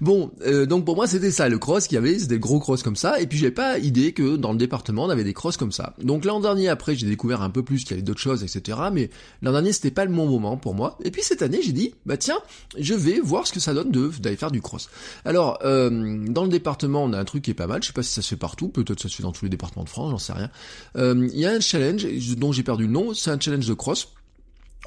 Bon 0.01 0.31
euh, 0.45 0.65
donc 0.65 0.83
pour 0.83 0.97
moi 0.97 1.07
c'était 1.07 1.31
ça 1.31 1.47
le 1.47 1.57
cross 1.57 1.87
qu'il 1.87 1.95
y 1.95 1.99
avait 1.99 2.19
c'était 2.19 2.33
le 2.33 2.39
gros 2.41 2.59
cross 2.59 2.83
comme 2.83 2.97
ça 2.97 3.21
et 3.21 3.27
puis 3.27 3.37
j'ai 3.37 3.51
pas 3.51 3.79
idée 3.79 4.11
que 4.11 4.35
dans 4.35 4.51
le 4.51 4.57
département 4.57 5.05
on 5.05 5.09
avait 5.09 5.23
des 5.23 5.33
crosses 5.33 5.55
comme 5.55 5.71
ça. 5.71 5.95
Donc 6.03 6.25
l'an 6.25 6.41
dernier 6.41 6.67
après 6.67 6.95
j'ai 6.95 7.07
découvert 7.07 7.41
un 7.41 7.49
peu 7.49 7.63
plus 7.63 7.83
qu'il 7.83 7.91
y 7.91 7.93
avait 7.93 8.01
d'autres 8.01 8.19
choses 8.19 8.43
etc. 8.43 8.77
Mais 8.91 9.09
l'an 9.41 9.53
dernier 9.53 9.71
c'était 9.71 9.91
pas 9.91 10.03
le 10.03 10.11
bon 10.11 10.27
moment 10.27 10.57
pour 10.57 10.75
moi 10.75 10.97
et 11.05 11.11
puis 11.11 11.23
cette 11.23 11.43
année 11.43 11.58
j'ai 11.61 11.71
dit, 11.71 11.93
bah 12.05 12.17
tiens, 12.17 12.37
je 12.77 12.93
vais 12.93 13.19
voir 13.19 13.47
ce 13.47 13.53
que 13.53 13.59
ça 13.59 13.73
donne 13.73 13.91
d'aller 13.91 14.35
faire 14.35 14.51
du 14.51 14.61
cross. 14.61 14.89
Alors, 15.25 15.59
euh, 15.63 16.25
dans 16.27 16.43
le 16.43 16.49
département, 16.49 17.03
on 17.03 17.13
a 17.13 17.19
un 17.19 17.25
truc 17.25 17.43
qui 17.43 17.51
est 17.51 17.55
pas 17.55 17.67
mal, 17.67 17.81
je 17.81 17.87
sais 17.87 17.93
pas 17.93 18.03
si 18.03 18.13
ça 18.13 18.21
se 18.21 18.29
fait 18.29 18.35
partout, 18.35 18.69
peut-être 18.69 18.99
ça 18.99 19.09
se 19.09 19.15
fait 19.15 19.23
dans 19.23 19.31
tous 19.31 19.45
les 19.45 19.49
départements 19.49 19.83
de 19.83 19.89
France, 19.89 20.11
j'en 20.11 20.17
sais 20.17 20.33
rien. 20.33 20.49
Euh, 20.97 21.27
il 21.33 21.39
y 21.39 21.45
a 21.45 21.51
un 21.51 21.59
challenge 21.59 22.05
dont 22.35 22.51
j'ai 22.51 22.63
perdu 22.63 22.85
le 22.85 22.91
nom, 22.91 23.13
c'est 23.13 23.31
un 23.31 23.39
challenge 23.39 23.67
de 23.67 23.73
cross 23.73 24.09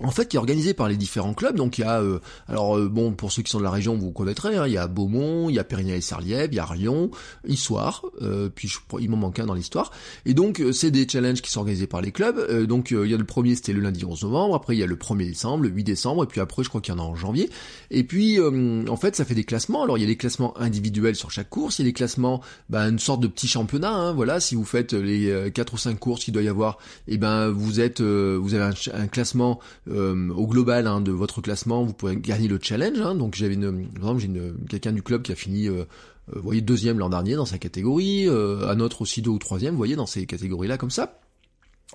en 0.02 0.10
fait 0.10 0.28
qui 0.28 0.36
est 0.36 0.38
organisé 0.38 0.74
par 0.74 0.88
les 0.88 0.96
différents 0.96 1.34
clubs. 1.34 1.56
Donc 1.56 1.78
il 1.78 1.82
y 1.82 1.84
a, 1.84 2.00
euh, 2.00 2.18
alors 2.48 2.76
euh, 2.76 2.88
bon, 2.88 3.12
pour 3.12 3.32
ceux 3.32 3.42
qui 3.42 3.50
sont 3.50 3.58
de 3.58 3.64
la 3.64 3.70
région, 3.70 3.96
vous 3.96 4.10
connaîtrez, 4.10 4.56
hein, 4.56 4.66
il 4.66 4.72
y 4.72 4.78
a 4.78 4.86
Beaumont, 4.86 5.48
il 5.48 5.54
y 5.54 5.58
a 5.58 5.64
Pérignel 5.64 5.96
et 5.96 6.00
Serliève, 6.00 6.48
il 6.52 6.56
y 6.56 6.58
a 6.58 6.64
Rion, 6.64 7.10
Issoire, 7.46 8.04
euh, 8.20 8.48
puis 8.54 8.68
je, 8.68 8.78
il 9.00 9.10
m'en 9.10 9.16
manque 9.16 9.38
un 9.38 9.46
dans 9.46 9.54
l'histoire. 9.54 9.90
Et 10.26 10.34
donc 10.34 10.62
c'est 10.72 10.90
des 10.90 11.06
challenges 11.08 11.42
qui 11.42 11.50
sont 11.50 11.60
organisés 11.60 11.86
par 11.86 12.00
les 12.00 12.12
clubs. 12.12 12.66
donc 12.66 12.90
il 12.90 13.10
y 13.10 13.14
a 13.14 13.16
le 13.16 13.24
premier, 13.24 13.54
c'était 13.54 13.72
le 13.72 13.80
lundi 13.80 14.04
11 14.04 14.22
novembre, 14.24 14.54
après 14.54 14.74
il 14.76 14.80
y 14.80 14.82
a 14.82 14.86
le 14.86 14.96
1er 14.96 15.26
décembre, 15.28 15.64
le 15.64 15.70
8 15.70 15.84
décembre, 15.84 16.24
et 16.24 16.26
puis 16.26 16.40
après 16.40 16.64
je 16.64 16.68
crois 16.68 16.80
qu'il 16.80 16.94
y 16.94 16.96
en 16.96 17.00
a 17.00 17.06
en 17.06 17.14
janvier. 17.14 17.50
Et 17.90 18.04
puis 18.04 18.38
en 18.40 18.96
fait 18.96 19.16
ça 19.16 19.24
fait 19.24 19.34
des 19.34 19.44
classements. 19.44 19.82
Alors 19.82 19.98
il 19.98 20.02
y 20.02 20.04
a 20.04 20.08
des 20.08 20.16
classements 20.16 20.58
individuels 20.58 21.16
sur 21.16 21.30
chaque 21.30 21.50
course, 21.50 21.78
il 21.78 21.82
y 21.82 21.84
a 21.86 21.90
des 21.90 21.92
classements, 21.92 22.40
bah, 22.70 22.88
une 22.88 22.98
sorte 22.98 23.20
de 23.20 23.28
petit 23.28 23.48
championnat. 23.48 23.92
Hein, 23.92 24.12
voilà, 24.12 24.40
si 24.40 24.54
vous 24.54 24.64
faites 24.64 24.92
les 24.92 25.50
quatre 25.54 25.74
ou 25.74 25.78
cinq 25.78 25.98
courses 25.98 26.24
qu'il 26.24 26.34
doit 26.34 26.42
y 26.42 26.48
avoir, 26.48 26.78
et 27.08 27.14
eh 27.14 27.18
ben 27.18 27.48
vous 27.48 27.80
êtes, 27.80 28.00
vous 28.00 28.54
avez 28.54 28.74
un 28.94 29.06
classement 29.06 29.60
euh, 29.92 30.30
au 30.30 30.46
global 30.46 30.86
hein, 30.86 31.00
de 31.00 31.12
votre 31.12 31.40
classement, 31.40 31.84
vous 31.84 31.92
pouvez 31.92 32.16
gagner 32.16 32.48
le 32.48 32.58
challenge. 32.60 33.00
Hein. 33.00 33.14
donc 33.14 33.34
j'avais 33.34 33.54
une, 33.54 33.88
par 33.88 34.10
exemple, 34.10 34.20
j'ai 34.20 34.52
quelqu'un 34.68 34.92
du 34.92 35.02
club 35.02 35.22
qui 35.22 35.32
a 35.32 35.34
fini, 35.34 35.68
euh, 35.68 35.72
euh, 35.72 36.36
vous 36.36 36.42
voyez, 36.42 36.60
deuxième 36.60 36.98
l'an 36.98 37.10
dernier 37.10 37.34
dans 37.34 37.46
sa 37.46 37.58
catégorie, 37.58 38.28
un 38.28 38.80
autre 38.80 39.02
aussi 39.02 39.22
deux 39.22 39.30
ou 39.30 39.38
troisième, 39.38 39.72
vous 39.72 39.78
voyez, 39.78 39.96
dans 39.96 40.06
ces 40.06 40.26
catégories-là 40.26 40.78
comme 40.78 40.90
ça. 40.90 41.18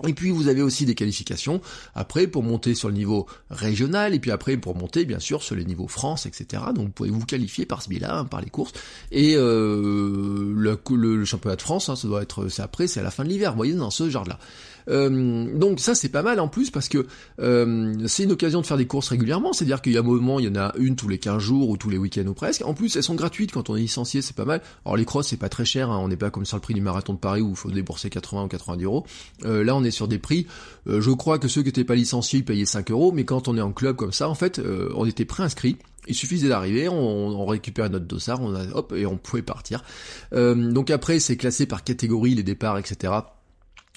Et 0.06 0.14
puis 0.14 0.30
vous 0.30 0.46
avez 0.46 0.62
aussi 0.62 0.86
des 0.86 0.94
qualifications 0.94 1.60
après 1.94 2.28
pour 2.28 2.44
monter 2.44 2.76
sur 2.76 2.88
le 2.88 2.94
niveau 2.94 3.26
régional 3.50 4.14
et 4.14 4.20
puis 4.20 4.30
après 4.30 4.56
pour 4.56 4.76
monter 4.76 5.04
bien 5.04 5.18
sûr 5.18 5.42
sur 5.42 5.56
les 5.56 5.64
niveaux 5.64 5.88
France 5.88 6.24
etc. 6.24 6.62
Donc 6.72 6.86
vous 6.86 6.92
pouvez 6.92 7.10
vous 7.10 7.26
qualifier 7.26 7.66
par 7.66 7.82
ce 7.82 7.88
biais-là, 7.88 8.18
hein, 8.18 8.24
par 8.24 8.40
les 8.40 8.50
courses. 8.50 8.72
Et 9.10 9.34
euh, 9.36 10.52
le, 10.54 10.78
le, 10.94 11.24
championnat 11.24 11.56
de 11.56 11.62
France, 11.62 11.88
hein, 11.88 11.96
ça 11.96 12.06
doit 12.06 12.22
être 12.22 12.48
c'est 12.48 12.62
après, 12.62 12.86
c'est 12.86 13.00
à 13.00 13.02
la 13.02 13.10
fin 13.10 13.24
de 13.24 13.28
l'hiver, 13.28 13.50
vous 13.50 13.56
voyez 13.56 13.74
dans 13.74 13.90
ce 13.90 14.08
genre-là. 14.08 14.38
Euh, 14.88 15.46
donc 15.56 15.80
ça 15.80 15.94
c'est 15.94 16.08
pas 16.08 16.22
mal 16.22 16.40
en 16.40 16.48
plus 16.48 16.70
parce 16.70 16.88
que 16.88 17.06
euh, 17.40 17.94
c'est 18.06 18.24
une 18.24 18.32
occasion 18.32 18.60
de 18.60 18.66
faire 18.66 18.76
des 18.76 18.86
courses 18.86 19.08
régulièrement, 19.08 19.52
c'est-à-dire 19.52 19.82
qu'il 19.82 19.92
y 19.92 19.96
a 19.96 20.00
un 20.00 20.04
moment, 20.04 20.38
il 20.38 20.46
y 20.46 20.48
en 20.48 20.56
a 20.56 20.72
une 20.78 20.96
tous 20.96 21.08
les 21.08 21.18
15 21.18 21.42
jours 21.42 21.68
ou 21.68 21.76
tous 21.76 21.90
les 21.90 21.98
week-ends 21.98 22.26
ou 22.26 22.34
presque. 22.34 22.62
En 22.64 22.74
plus 22.74 22.96
elles 22.96 23.02
sont 23.02 23.14
gratuites 23.14 23.52
quand 23.52 23.70
on 23.70 23.76
est 23.76 23.80
licencié, 23.80 24.22
c'est 24.22 24.36
pas 24.36 24.44
mal. 24.44 24.62
Alors 24.84 24.96
les 24.96 25.04
crosses 25.04 25.28
c'est 25.28 25.36
pas 25.36 25.48
très 25.48 25.64
cher, 25.64 25.90
hein. 25.90 25.98
on 26.02 26.08
n'est 26.08 26.16
pas 26.16 26.30
comme 26.30 26.46
sur 26.46 26.56
le 26.56 26.60
prix 26.60 26.74
du 26.74 26.80
marathon 26.80 27.12
de 27.12 27.18
Paris 27.18 27.42
où 27.42 27.50
il 27.50 27.56
faut 27.56 27.70
débourser 27.70 28.10
80 28.10 28.44
ou 28.44 28.48
90 28.48 28.84
euros. 28.84 29.06
Euh, 29.44 29.64
là 29.64 29.76
on 29.76 29.84
est 29.84 29.90
sur 29.90 30.08
des 30.08 30.18
prix, 30.18 30.46
euh, 30.86 31.00
je 31.00 31.10
crois 31.10 31.38
que 31.38 31.48
ceux 31.48 31.62
qui 31.62 31.68
n'étaient 31.68 31.84
pas 31.84 31.94
licenciés 31.94 32.42
payaient 32.42 32.66
5 32.66 32.90
euros, 32.90 33.12
mais 33.12 33.24
quand 33.24 33.48
on 33.48 33.56
est 33.56 33.62
en 33.62 33.72
club 33.72 33.96
comme 33.96 34.12
ça, 34.12 34.28
en 34.28 34.34
fait 34.34 34.58
euh, 34.58 34.90
on 34.94 35.06
était 35.06 35.24
préinscrit. 35.24 35.76
Il 36.06 36.14
suffisait 36.14 36.48
d'arriver, 36.48 36.88
on, 36.88 36.94
on 36.94 37.44
récupérait 37.44 37.90
notre 37.90 38.06
dossard, 38.06 38.40
on 38.40 38.54
a, 38.54 38.64
hop, 38.72 38.94
et 38.96 39.04
on 39.04 39.18
pouvait 39.18 39.42
partir. 39.42 39.84
donc 40.32 40.88
après, 40.88 41.18
c'est 41.18 41.36
classé 41.36 41.66
par 41.66 41.84
catégorie, 41.84 42.34
les 42.34 42.42
départs, 42.42 42.78
etc. 42.78 43.12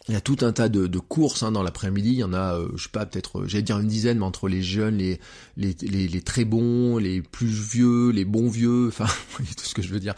Il 0.07 0.15
y 0.15 0.17
a 0.17 0.21
tout 0.21 0.37
un 0.41 0.51
tas 0.51 0.67
de, 0.67 0.87
de 0.87 0.99
courses 0.99 1.43
hein, 1.43 1.51
dans 1.51 1.61
l'après-midi. 1.61 2.09
Il 2.09 2.19
y 2.19 2.23
en 2.23 2.33
a, 2.33 2.55
euh, 2.55 2.69
je 2.75 2.83
sais 2.83 2.89
pas, 2.91 3.05
peut-être, 3.05 3.41
euh, 3.41 3.47
j'allais 3.47 3.61
dire 3.61 3.77
une 3.77 3.87
dizaine, 3.87 4.17
mais 4.17 4.25
entre 4.25 4.47
les 4.47 4.63
jeunes, 4.63 4.97
les, 4.97 5.19
les, 5.57 5.75
les, 5.79 6.07
les, 6.07 6.21
très 6.21 6.43
bons, 6.43 6.97
les 6.97 7.21
plus 7.21 7.47
vieux, 7.47 8.09
les 8.09 8.25
bons 8.25 8.49
vieux, 8.49 8.87
enfin, 8.87 9.05
tout 9.37 9.63
ce 9.63 9.75
que 9.75 9.83
je 9.83 9.89
veux 9.89 9.99
dire. 9.99 10.15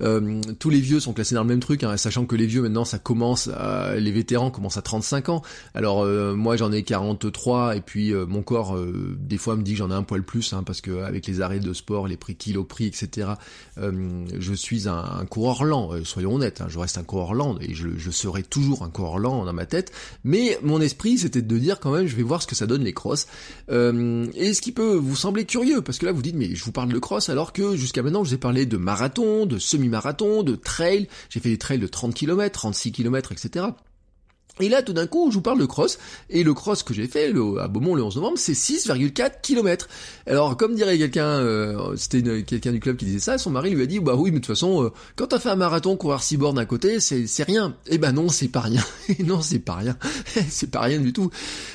Euh, 0.00 0.40
tous 0.58 0.70
les 0.70 0.80
vieux 0.80 0.98
sont 0.98 1.12
classés 1.12 1.34
dans 1.34 1.42
le 1.42 1.48
même 1.48 1.60
truc, 1.60 1.84
hein, 1.84 1.98
sachant 1.98 2.24
que 2.24 2.36
les 2.36 2.46
vieux 2.46 2.62
maintenant, 2.62 2.86
ça 2.86 2.98
commence, 2.98 3.48
à, 3.48 3.96
les 3.96 4.12
vétérans 4.12 4.50
commencent 4.50 4.78
à 4.78 4.82
35 4.82 5.28
ans. 5.28 5.42
Alors 5.74 6.00
euh, 6.00 6.34
moi, 6.34 6.56
j'en 6.56 6.72
ai 6.72 6.82
43, 6.82 7.76
et 7.76 7.82
puis 7.82 8.14
mon 8.14 8.42
corps, 8.42 8.78
des 9.18 9.36
fois, 9.36 9.56
me 9.56 9.62
dit 9.62 9.72
que 9.72 9.78
j'en 9.78 9.90
ai 9.90 9.94
un 9.94 10.04
poil 10.04 10.22
plus, 10.22 10.54
hein, 10.54 10.62
parce 10.62 10.80
que 10.80 11.02
avec 11.02 11.26
les 11.26 11.42
arrêts 11.42 11.60
de 11.60 11.74
sport, 11.74 12.08
les 12.08 12.16
prix 12.16 12.34
kilo 12.34 12.64
prix, 12.64 12.86
etc. 12.86 13.32
je 13.76 14.54
suis 14.54 14.88
un, 14.88 15.04
un 15.20 15.26
coureur 15.26 15.64
lent. 15.64 15.90
soyons 16.04 16.36
honnêtes, 16.36 16.62
hein, 16.62 16.66
je 16.68 16.78
reste 16.78 16.96
un 16.96 17.04
coureur 17.04 17.34
lent 17.34 17.58
et 17.60 17.74
je, 17.74 17.88
je 17.98 18.10
serai 18.10 18.42
toujours 18.42 18.84
un 18.84 18.90
coureur 18.90 19.17
dans 19.18 19.52
ma 19.52 19.66
tête, 19.66 19.92
mais 20.24 20.58
mon 20.62 20.80
esprit 20.80 21.18
c'était 21.18 21.42
de 21.42 21.58
dire 21.58 21.80
quand 21.80 21.90
même 21.90 22.06
je 22.06 22.16
vais 22.16 22.22
voir 22.22 22.42
ce 22.42 22.46
que 22.46 22.54
ça 22.54 22.66
donne 22.66 22.84
les 22.84 22.92
crosses. 22.92 23.26
Euh, 23.70 24.26
et 24.34 24.54
ce 24.54 24.60
qui 24.60 24.72
peut 24.72 24.94
vous 24.94 25.16
sembler 25.16 25.44
curieux, 25.44 25.82
parce 25.82 25.98
que 25.98 26.06
là 26.06 26.12
vous 26.12 26.22
dites 26.22 26.36
mais 26.36 26.54
je 26.54 26.64
vous 26.64 26.72
parle 26.72 26.92
de 26.92 26.98
cross 26.98 27.28
alors 27.28 27.52
que 27.52 27.76
jusqu'à 27.76 28.02
maintenant 28.02 28.24
je 28.24 28.30
vous 28.30 28.34
ai 28.34 28.38
parlé 28.38 28.66
de 28.66 28.76
marathon, 28.76 29.46
de 29.46 29.58
semi-marathon, 29.58 30.42
de 30.42 30.54
trail, 30.54 31.08
j'ai 31.30 31.40
fait 31.40 31.50
des 31.50 31.58
trails 31.58 31.78
de 31.78 31.86
30 31.86 32.14
km, 32.14 32.52
36 32.52 32.92
km, 32.92 33.32
etc. 33.32 33.66
Et 34.60 34.68
là, 34.68 34.82
tout 34.82 34.92
d'un 34.92 35.06
coup, 35.06 35.30
je 35.30 35.36
vous 35.36 35.42
parle 35.42 35.58
de 35.58 35.66
cross, 35.66 35.98
et 36.30 36.42
le 36.42 36.54
cross 36.54 36.82
que 36.82 36.94
j'ai 36.94 37.06
fait 37.06 37.32
le, 37.32 37.60
à 37.60 37.68
Beaumont 37.68 37.94
le 37.94 38.02
11 38.02 38.16
novembre, 38.16 38.38
c'est 38.38 38.52
6,4 38.52 39.40
km. 39.42 39.88
Alors, 40.26 40.56
comme 40.56 40.74
dirait 40.74 40.98
quelqu'un, 40.98 41.26
euh, 41.26 41.96
c'était 41.96 42.42
quelqu'un 42.42 42.72
du 42.72 42.80
club 42.80 42.96
qui 42.96 43.04
disait 43.04 43.18
ça, 43.18 43.38
son 43.38 43.50
mari 43.50 43.70
lui 43.70 43.82
a 43.82 43.86
dit, 43.86 44.00
bah 44.00 44.14
oui, 44.16 44.30
mais 44.30 44.40
de 44.40 44.44
toute 44.44 44.54
façon, 44.54 44.84
euh, 44.84 44.92
quand 45.16 45.28
t'as 45.28 45.38
fait 45.38 45.50
un 45.50 45.56
marathon, 45.56 45.96
courir 45.96 46.22
6 46.22 46.36
bornes 46.36 46.58
à 46.58 46.64
côté, 46.64 47.00
c'est, 47.00 47.26
c'est 47.26 47.42
rien. 47.42 47.74
Eh 47.86 47.98
ben 47.98 48.12
non, 48.12 48.28
c'est 48.28 48.48
pas 48.48 48.60
rien. 48.60 48.82
non, 49.24 49.40
c'est 49.40 49.58
pas 49.58 49.74
rien. 49.74 49.96
c'est 50.48 50.70
pas 50.70 50.80
rien 50.80 51.00
du 51.00 51.12
tout. 51.12 51.30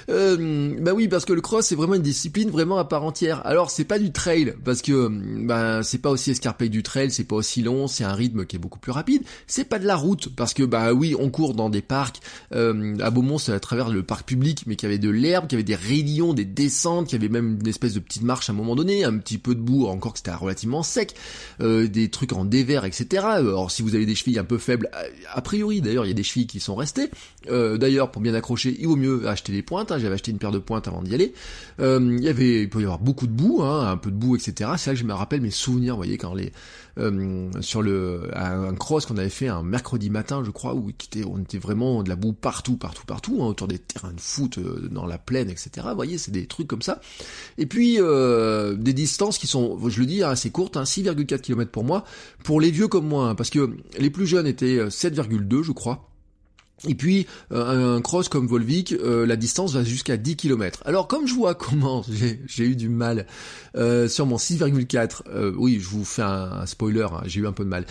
Euh, 0.10 0.76
bah 0.80 0.94
oui, 0.94 1.08
parce 1.08 1.26
que 1.26 1.34
le 1.34 1.42
cross, 1.42 1.66
c'est 1.68 1.76
vraiment 1.76 1.96
une 1.96 2.02
discipline 2.02 2.50
vraiment 2.50 2.78
à 2.78 2.86
part 2.86 3.04
entière. 3.04 3.46
Alors, 3.46 3.72
c'est 3.72 3.86
pas 3.86 4.00
du 4.00 4.12
trail, 4.12 4.54
parce 4.64 4.82
que, 4.82 5.10
bah, 5.46 5.84
c'est 5.84 6.00
pas 6.00 6.10
aussi 6.10 6.32
escarpé 6.32 6.70
du 6.70 6.84
trail, 6.84 7.12
c'est 7.12 7.24
pas 7.24 7.36
aussi 7.36 7.62
long, 7.62 7.88
c'est 7.88 8.04
un 8.04 8.14
rythme 8.14 8.46
qui 8.46 8.56
est 8.56 8.60
beaucoup 8.60 8.80
plus 8.80 8.92
rapide. 8.92 9.24
C'est 9.48 9.66
pas 9.66 9.80
de 9.80 9.86
la 9.86 9.96
route, 9.96 10.30
parce 10.36 10.54
que, 10.54 10.64
bah 10.64 10.94
oui, 10.94 11.16
on 11.20 11.30
court 11.30 11.54
dans 11.54 11.70
des 11.70 11.82
parcs, 11.82 12.20
euh, 12.54 12.73
euh, 12.74 12.98
à 13.00 13.10
Beaumont, 13.10 13.38
c'est 13.38 13.52
à 13.52 13.60
travers 13.60 13.90
le 13.90 14.04
parc 14.04 14.28
public, 14.28 14.64
mais 14.66 14.76
qui 14.76 14.86
avait 14.86 14.98
de 14.98 15.10
l'herbe, 15.10 15.48
qui 15.48 15.56
avait 15.56 15.64
des 15.64 15.76
rayons, 15.76 16.34
des 16.34 16.46
descentes, 16.46 17.08
qui 17.08 17.16
avait 17.16 17.30
même 17.30 17.58
une 17.60 17.68
espèce 17.68 17.94
de 17.94 18.00
petite 18.00 18.24
marche 18.24 18.50
à 18.50 18.54
un 18.54 18.56
moment 18.56 18.76
donné, 18.76 19.04
un 19.04 19.18
petit 19.18 19.38
peu 19.38 19.56
de 19.56 19.60
boue, 19.60 19.86
encore 19.88 20.14
que 20.14 20.20
c'était 20.20 20.34
relativement 20.34 20.84
sec, 20.84 21.16
euh, 21.62 21.88
des 21.88 22.10
trucs 22.10 22.34
en 22.34 22.46
dévers, 22.46 22.86
etc. 22.86 23.24
Alors 23.26 23.72
si 23.72 23.82
vous 23.82 23.96
avez 23.96 24.06
des 24.06 24.16
chevilles 24.16 24.40
un 24.40 24.44
peu 24.44 24.58
faibles, 24.58 24.90
a 25.32 25.42
priori 25.42 25.82
d'ailleurs 25.82 26.06
il 26.06 26.10
y 26.10 26.12
a 26.12 26.16
des 26.16 26.24
chevilles 26.24 26.48
qui 26.48 26.60
sont 26.60 26.76
restées. 26.76 27.10
Euh, 27.50 27.78
d'ailleurs 27.78 28.12
pour 28.12 28.22
bien 28.22 28.34
accrocher, 28.34 28.76
il 28.80 28.88
vaut 28.88 28.96
mieux 28.96 29.28
acheter 29.28 29.52
des 29.52 29.62
pointes. 29.62 29.92
Hein. 29.92 29.98
J'avais 30.00 30.16
acheté 30.16 30.32
une 30.32 30.38
paire 30.38 30.52
de 30.52 30.60
pointes 30.60 30.88
avant 30.88 31.02
d'y 31.02 31.14
aller. 31.14 31.34
il 31.80 32.24
y 32.24 32.30
avait, 32.30 32.64
il 32.64 32.70
peut 32.70 32.80
y 32.80 32.84
avoir 32.84 33.00
beaucoup 33.00 33.28
de 33.28 33.34
boue, 33.34 33.62
hein, 33.64 33.90
un 33.90 33.98
peu 33.98 34.12
de 34.12 34.16
boue, 34.16 34.36
etc. 34.36 34.72
C'est 34.78 34.92
là 34.92 34.94
que 34.94 35.00
je 35.00 35.06
me 35.06 35.14
rappelle 35.14 35.42
mes 35.42 35.52
souvenirs, 35.52 35.94
vous 35.94 36.00
voyez, 36.00 36.18
quand 36.18 36.34
les 36.34 36.52
sur 37.62 37.82
le 37.82 38.30
un, 38.36 38.76
cross 38.76 39.08
qu'on 39.08 39.18
avait 39.18 39.30
fait 39.30 39.48
un 39.48 39.64
mercredi 39.64 40.12
matin, 40.12 40.44
je 40.46 40.52
crois, 40.52 40.76
où 40.76 40.92
on 41.28 41.40
était 41.40 41.58
vraiment 41.58 42.04
de 42.04 42.10
la 42.10 42.16
boue 42.16 42.34
partout 42.34 42.63
partout, 42.72 43.06
partout, 43.06 43.40
hein, 43.42 43.48
autour 43.48 43.68
des 43.68 43.80
terrains 43.80 44.14
de 44.14 44.20
foot, 44.20 44.58
euh, 44.58 44.90
dans 44.92 45.06
la 45.06 45.18
plaine, 45.18 45.50
etc. 45.50 45.70
Vous 45.90 45.96
voyez, 45.96 46.18
c'est 46.18 46.32
des 46.32 46.48
trucs 46.48 46.68
comme 46.68 46.82
ça. 46.82 47.02
Et 47.58 47.66
puis 47.66 47.98
euh, 48.00 48.76
des 48.76 48.94
distances 48.94 49.38
qui 49.38 49.48
sont, 49.48 49.78
je 49.90 50.00
le 50.00 50.06
dis, 50.06 50.24
hein, 50.24 50.30
assez 50.30 50.50
courtes, 50.50 50.78
hein, 50.78 50.84
6,4 50.84 51.42
km 51.42 51.72
pour 51.72 51.84
moi, 51.84 52.04
pour 52.44 52.60
les 52.60 52.72
vieux 52.72 52.88
comme 52.88 53.08
moi, 53.08 53.30
hein, 53.30 53.36
parce 53.36 53.50
que 53.50 53.76
les 54.00 54.10
plus 54.10 54.26
jeunes 54.26 54.48
étaient 54.48 54.88
7,2 54.88 55.54
euh, 55.54 55.64
je 55.64 55.72
crois. 55.72 56.10
Et 56.88 56.96
puis 56.96 57.28
un 57.52 58.02
cross 58.02 58.30
comme 58.30 58.48
Volvic, 58.48 58.94
la 59.02 59.36
distance 59.36 59.74
va 59.74 59.84
jusqu'à 59.84 60.18
10 60.18 60.36
km. 60.36 60.82
Alors 60.86 61.08
comme 61.08 61.28
je 61.28 61.34
vois 61.34 61.56
comment 61.56 62.04
j'ai 62.46 62.66
eu 62.66 62.76
du 62.76 62.90
mal 62.90 63.26
sur 63.76 64.26
mon 64.26 64.38
6,4, 64.38 65.54
oui 65.56 65.80
je 65.80 65.88
vous 65.88 66.04
fais 66.04 66.24
un, 66.24 66.66
spoiler, 66.66 67.08
j'ai 67.26 67.42
eu 67.42 67.48
un 67.48 67.54
peu 67.54 67.64
de 67.64 67.70
mal. 67.70 67.86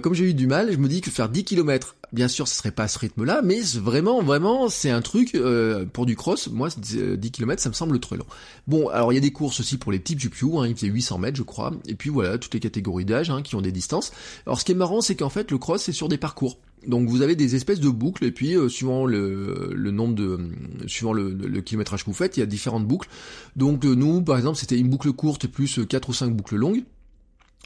comme 0.00 0.14
j'ai 0.14 0.24
eu 0.24 0.34
du 0.34 0.46
mal, 0.46 0.72
je 0.72 0.78
me 0.78 0.88
dis 0.88 1.00
que 1.00 1.10
faire 1.10 1.28
10 1.28 1.44
km 1.44 1.96
Bien 2.12 2.26
sûr, 2.26 2.48
ce 2.48 2.56
serait 2.56 2.72
pas 2.72 2.84
à 2.84 2.88
ce 2.88 2.98
rythme-là, 2.98 3.40
mais 3.44 3.60
vraiment, 3.76 4.20
vraiment, 4.20 4.68
c'est 4.68 4.90
un 4.90 5.00
truc 5.00 5.36
euh, 5.36 5.86
pour 5.86 6.06
du 6.06 6.16
cross. 6.16 6.48
Moi, 6.48 6.68
10 6.76 7.30
km, 7.30 7.62
ça 7.62 7.68
me 7.68 7.74
semble 7.74 8.00
trop 8.00 8.16
long. 8.16 8.26
Bon, 8.66 8.88
alors 8.88 9.12
il 9.12 9.14
y 9.14 9.18
a 9.18 9.20
des 9.20 9.30
courses 9.30 9.60
aussi 9.60 9.78
pour 9.78 9.92
les 9.92 10.00
petits 10.00 10.16
piou 10.16 10.58
hein, 10.58 10.66
il 10.66 10.74
faisait 10.74 10.88
800 10.88 11.18
mètres, 11.18 11.36
je 11.36 11.44
crois. 11.44 11.72
Et 11.86 11.94
puis 11.94 12.10
voilà, 12.10 12.36
toutes 12.38 12.54
les 12.54 12.60
catégories 12.60 13.04
d'âge 13.04 13.30
hein, 13.30 13.42
qui 13.42 13.54
ont 13.54 13.60
des 13.60 13.70
distances. 13.70 14.10
Alors, 14.44 14.58
ce 14.58 14.64
qui 14.64 14.72
est 14.72 14.76
marrant, 14.76 15.00
c'est 15.02 15.14
qu'en 15.14 15.28
fait, 15.28 15.52
le 15.52 15.58
cross, 15.58 15.82
c'est 15.82 15.92
sur 15.92 16.08
des 16.08 16.18
parcours. 16.18 16.58
Donc 16.86 17.08
vous 17.08 17.22
avez 17.22 17.36
des 17.36 17.56
espèces 17.56 17.80
de 17.80 17.88
boucles 17.88 18.24
et 18.24 18.32
puis 18.32 18.56
euh, 18.56 18.68
suivant 18.68 19.04
le, 19.04 19.72
le, 19.74 19.90
nombre 19.90 20.14
de 20.14 20.38
suivant 20.86 21.12
le, 21.12 21.60
kilométrage 21.60 22.04
que 22.04 22.10
vous 22.10 22.16
faites, 22.16 22.36
il 22.36 22.40
y 22.40 22.42
a 22.42 22.46
différentes 22.46 22.86
boucles. 22.86 23.08
Donc 23.56 23.84
euh, 23.84 23.94
nous 23.94 24.22
par 24.22 24.38
exemple, 24.38 24.58
c'était 24.58 24.78
une 24.78 24.88
boucle 24.88 25.12
courte 25.12 25.46
plus 25.46 25.80
4 25.86 26.08
ou 26.08 26.12
5 26.12 26.34
boucles 26.34 26.56
longues. 26.56 26.82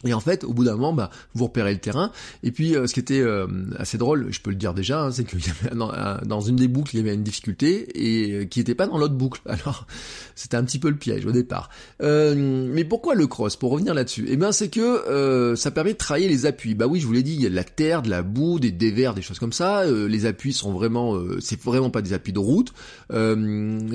Et 0.04 0.14
en 0.14 0.20
fait, 0.20 0.44
au 0.44 0.52
bout 0.52 0.64
d'un 0.64 0.73
moment, 0.73 0.92
bah, 0.92 1.11
vous 1.34 1.44
repérez 1.44 1.73
le 1.73 1.80
terrain. 1.80 2.12
Et 2.42 2.52
puis, 2.52 2.76
euh, 2.76 2.87
ce 2.87 2.94
qui 2.94 3.00
était 3.00 3.20
euh, 3.20 3.46
assez 3.78 3.99
drôle, 3.99 4.28
je 4.30 4.40
peux 4.40 4.50
le 4.50 4.56
dire 4.56 4.75
déjà, 4.75 5.04
hein, 5.04 5.12
c'est 5.12 5.25
que 5.25 5.37
dans, 6.25 6.40
une 6.40 6.56
des 6.56 6.68
boucles, 6.68 6.96
il 6.96 6.99
y 6.99 7.00
avait 7.00 7.14
une 7.14 7.23
difficulté 7.23 7.88
et 7.94 8.32
euh, 8.32 8.44
qui 8.44 8.61
n'était 8.61 8.75
pas 8.75 8.87
dans 8.87 8.99
l'autre 8.99 9.14
boucle. 9.14 9.40
Alors, 9.46 9.87
c'était 10.34 10.56
un 10.56 10.64
petit 10.64 10.78
peu 10.78 10.90
le 10.90 10.96
piège 10.96 11.25
au 11.26 11.32
départ. 11.32 11.70
mais 12.00 12.84
pourquoi 12.84 13.14
le 13.14 13.26
cross? 13.26 13.56
Pour 13.56 13.70
revenir 13.70 13.94
là-dessus, 13.94 14.26
eh 14.28 14.37
bien, 14.37 14.52
c'est 14.52 14.68
que 14.68 15.54
ça 15.56 15.70
permet 15.70 15.92
de 15.92 15.99
travailler 15.99 16.28
les 16.28 16.46
appuis. 16.46 16.75
Bah 16.75 16.87
oui, 16.87 17.00
je 17.00 17.06
vous 17.06 17.12
l'ai 17.12 17.23
dit, 17.23 17.34
il 17.34 17.42
y 17.42 17.46
a 17.46 17.50
de 17.50 17.54
la 17.54 17.64
terre, 17.64 18.02
de 18.02 18.11
la 18.11 18.23
boue, 18.23 18.58
des 18.58 18.73
dévers, 18.73 19.14
des 19.14 19.23
choses 19.23 19.38
comme 19.38 19.52
ça. 19.52 19.84
les 19.87 20.26
appuis 20.26 20.52
sont 20.52 20.73
vraiment, 20.73 21.18
c'est 21.40 21.61
vraiment 21.61 21.90
pas 21.90 22.02
des 22.02 22.12
appuis 22.12 22.32
de 22.32 22.38
route. 22.38 22.73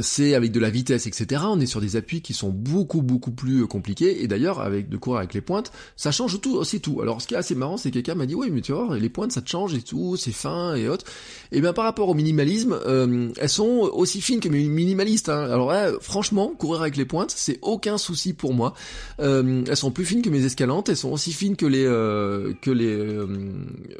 c'est 0.01 0.33
avec 0.33 0.51
de 0.51 0.59
la 0.59 0.69
vitesse, 0.69 1.07
etc. 1.07 1.43
On 1.45 1.59
est 1.59 1.65
sur 1.65 1.81
des 1.81 1.95
appuis 1.95 2.21
qui 2.21 2.33
sont 2.33 2.49
beaucoup 2.49 3.01
beaucoup 3.01 3.31
plus 3.31 3.67
compliqués. 3.67 4.23
Et 4.23 4.27
d'ailleurs, 4.27 4.61
avec 4.61 4.89
de 4.89 4.97
courir 4.97 5.19
avec 5.19 5.33
les 5.33 5.41
pointes 5.41 5.71
ça 5.99 6.11
change 6.11 6.39
tout 6.39 6.55
aussi 6.55 6.79
tout. 6.79 7.01
Alors 7.01 7.21
ce 7.21 7.27
qui 7.27 7.33
est 7.33 7.37
assez 7.37 7.55
marrant, 7.55 7.75
c'est 7.75 7.89
que 7.89 7.95
quelqu'un 7.95 8.15
m'a 8.15 8.25
dit 8.25 8.33
oui 8.33 8.51
mais 8.53 8.61
tu 8.61 8.71
vois 8.71 8.97
les 8.97 9.09
pointes 9.09 9.33
ça 9.33 9.41
te 9.41 9.49
change 9.49 9.73
et 9.73 9.81
tout, 9.81 10.15
c'est 10.15 10.31
fin 10.31 10.73
et 10.75 10.87
autres. 10.87 11.03
Et 11.51 11.57
eh 11.57 11.61
bien 11.61 11.73
par 11.73 11.83
rapport 11.83 12.07
au 12.07 12.13
minimalisme, 12.13 12.79
euh, 12.85 13.27
elles 13.35 13.49
sont 13.49 13.89
aussi 13.91 14.21
fines 14.21 14.39
que 14.39 14.47
mes 14.47 14.63
minimalistes. 14.63 15.27
Hein. 15.27 15.49
Alors 15.51 15.73
franchement, 15.99 16.53
courir 16.57 16.83
avec 16.83 16.95
les 16.95 17.03
pointes, 17.03 17.33
c'est 17.35 17.59
aucun 17.61 17.97
souci 17.97 18.31
pour 18.31 18.53
moi. 18.53 18.73
Euh, 19.19 19.65
elles 19.67 19.75
sont 19.75 19.91
plus 19.91 20.05
fines 20.05 20.21
que 20.21 20.29
mes 20.29 20.45
escalantes, 20.45 20.87
elles 20.87 20.95
sont 20.95 21.11
aussi 21.11 21.33
fines 21.33 21.57
que 21.57 21.65
les 21.65 21.85
euh, 21.85 22.53
que 22.61 22.71
les, 22.71 23.17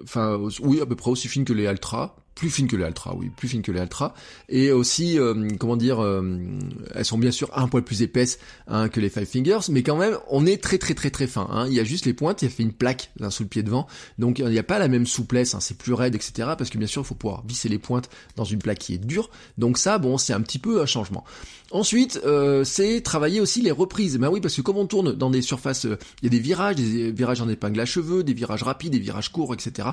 enfin 0.01 0.39
oui 0.62 0.79
à 0.79 0.86
peu 0.86 0.96
près 0.96 1.12
aussi 1.12 1.27
fines 1.27 1.44
que 1.44 1.51
les 1.51 1.68
Altra 1.68 2.15
plus 2.39 2.50
fines 2.50 2.67
que 2.67 2.77
les 2.77 2.86
Altra, 2.86 3.13
oui, 3.15 3.29
plus 3.36 3.50
fines 3.50 3.62
que 3.62 3.72
les 3.74 3.81
Altra, 3.81 4.13
et 4.48 4.72
aussi, 4.72 5.19
euh, 5.19 5.50
comment 5.60 5.75
dire, 5.75 6.01
euh, 6.01 6.39
elles 6.96 7.03
sont 7.03 7.17
bien 7.17 7.31
sûr 7.31 7.50
un 7.53 7.67
poil 7.67 7.84
plus 7.84 8.01
épaisses 8.01 8.39
hein, 8.67 8.88
que 8.88 9.01
les 9.01 9.10
Five 9.10 9.25
Fingers, 9.25 9.69
mais 9.69 9.84
quand 9.84 9.98
même, 9.98 10.17
on 10.29 10.46
est 10.46 10.63
très 10.63 10.77
très 10.77 10.93
très 10.93 11.10
très 11.10 11.27
fin. 11.27 11.48
Hein. 11.51 11.67
Il 11.67 11.74
y 11.74 11.81
a 11.81 11.84
juste 11.84 12.05
les 12.05 12.13
pointes, 12.13 12.41
il 12.41 12.46
y 12.46 12.48
a 12.48 12.51
fait 12.51 12.63
une 12.63 12.72
plaque 12.72 13.12
là, 13.19 13.29
sous 13.29 13.43
le 13.43 13.50
pied 13.50 13.62
devant, 13.62 13.88
donc 14.19 14.39
il 14.39 14.48
n'y 14.48 14.58
a 14.58 14.63
pas 14.63 14.79
la 14.79 14.88
même 14.88 15.05
souplesse, 15.05 15.53
hein, 15.53 15.60
c'est 15.60 15.77
plus 15.77 15.93
raide, 15.93 16.15
etc. 16.15 16.31
Parce 16.58 16.69
que 16.69 16.77
bien 16.77 16.88
sûr, 16.88 17.01
il 17.01 17.05
faut 17.05 17.15
pouvoir 17.15 17.43
visser 17.46 17.67
les 17.67 17.77
pointes 17.77 18.10
dans 18.38 18.46
une 18.46 18.60
plaque 18.60 18.79
qui 18.79 18.93
est 18.93 19.05
dure, 19.05 19.29
donc 19.58 19.77
ça, 19.77 19.98
bon, 19.98 20.17
c'est 20.17 20.31
un 20.31 20.41
petit 20.41 20.60
peu 20.60 20.81
un 20.81 20.86
changement. 20.86 21.25
Ensuite, 21.72 22.19
euh, 22.25 22.63
c'est 22.63 23.01
travailler 23.01 23.41
aussi 23.41 23.62
les 23.62 23.69
reprises. 23.69 24.17
Ben 24.17 24.29
oui, 24.29 24.41
parce 24.41 24.55
que 24.55 24.62
comme 24.62 24.77
on 24.77 24.88
tourne 24.88 25.13
dans 25.13 25.29
des 25.29 25.43
surfaces, 25.43 25.84
il 25.84 26.24
y 26.24 26.27
a 26.27 26.29
des 26.29 26.39
virages, 26.39 26.77
des 26.77 27.12
virages 27.12 27.41
en 27.41 27.50
épingle 27.50 27.79
à 27.81 27.86
cheveux, 27.86 28.24
des 28.24 28.34
virages 28.34 28.63
rapides, 28.63 28.93
des 28.93 29.00
virages 29.00 29.29
courts, 29.29 29.53
etc. 29.53 29.89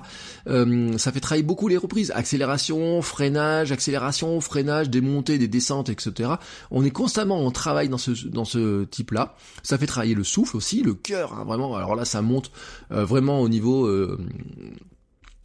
ça 0.46 1.12
fait 1.12 1.20
travailler 1.20 1.42
beaucoup 1.42 1.66
les 1.68 1.76
reprises 1.76 2.12
accélération, 2.36 3.00
freinage, 3.00 3.72
accélération, 3.72 4.40
freinage, 4.42 4.90
des 4.90 5.00
montées, 5.00 5.38
des 5.38 5.48
descentes, 5.48 5.88
etc. 5.88 6.34
On 6.70 6.84
est 6.84 6.90
constamment 6.90 7.46
en 7.46 7.50
travail 7.50 7.88
dans 7.88 7.98
ce 7.98 8.10
dans 8.28 8.44
ce 8.44 8.84
type-là. 8.84 9.34
Ça 9.62 9.78
fait 9.78 9.86
travailler 9.86 10.14
le 10.14 10.22
souffle 10.22 10.56
aussi, 10.56 10.82
le 10.82 10.92
cœur, 10.92 11.32
hein, 11.32 11.44
vraiment. 11.44 11.74
Alors 11.76 11.96
là, 11.96 12.04
ça 12.04 12.20
monte 12.20 12.50
euh, 12.92 13.06
vraiment 13.06 13.40
au 13.40 13.48
niveau 13.48 13.86
euh, 13.86 14.18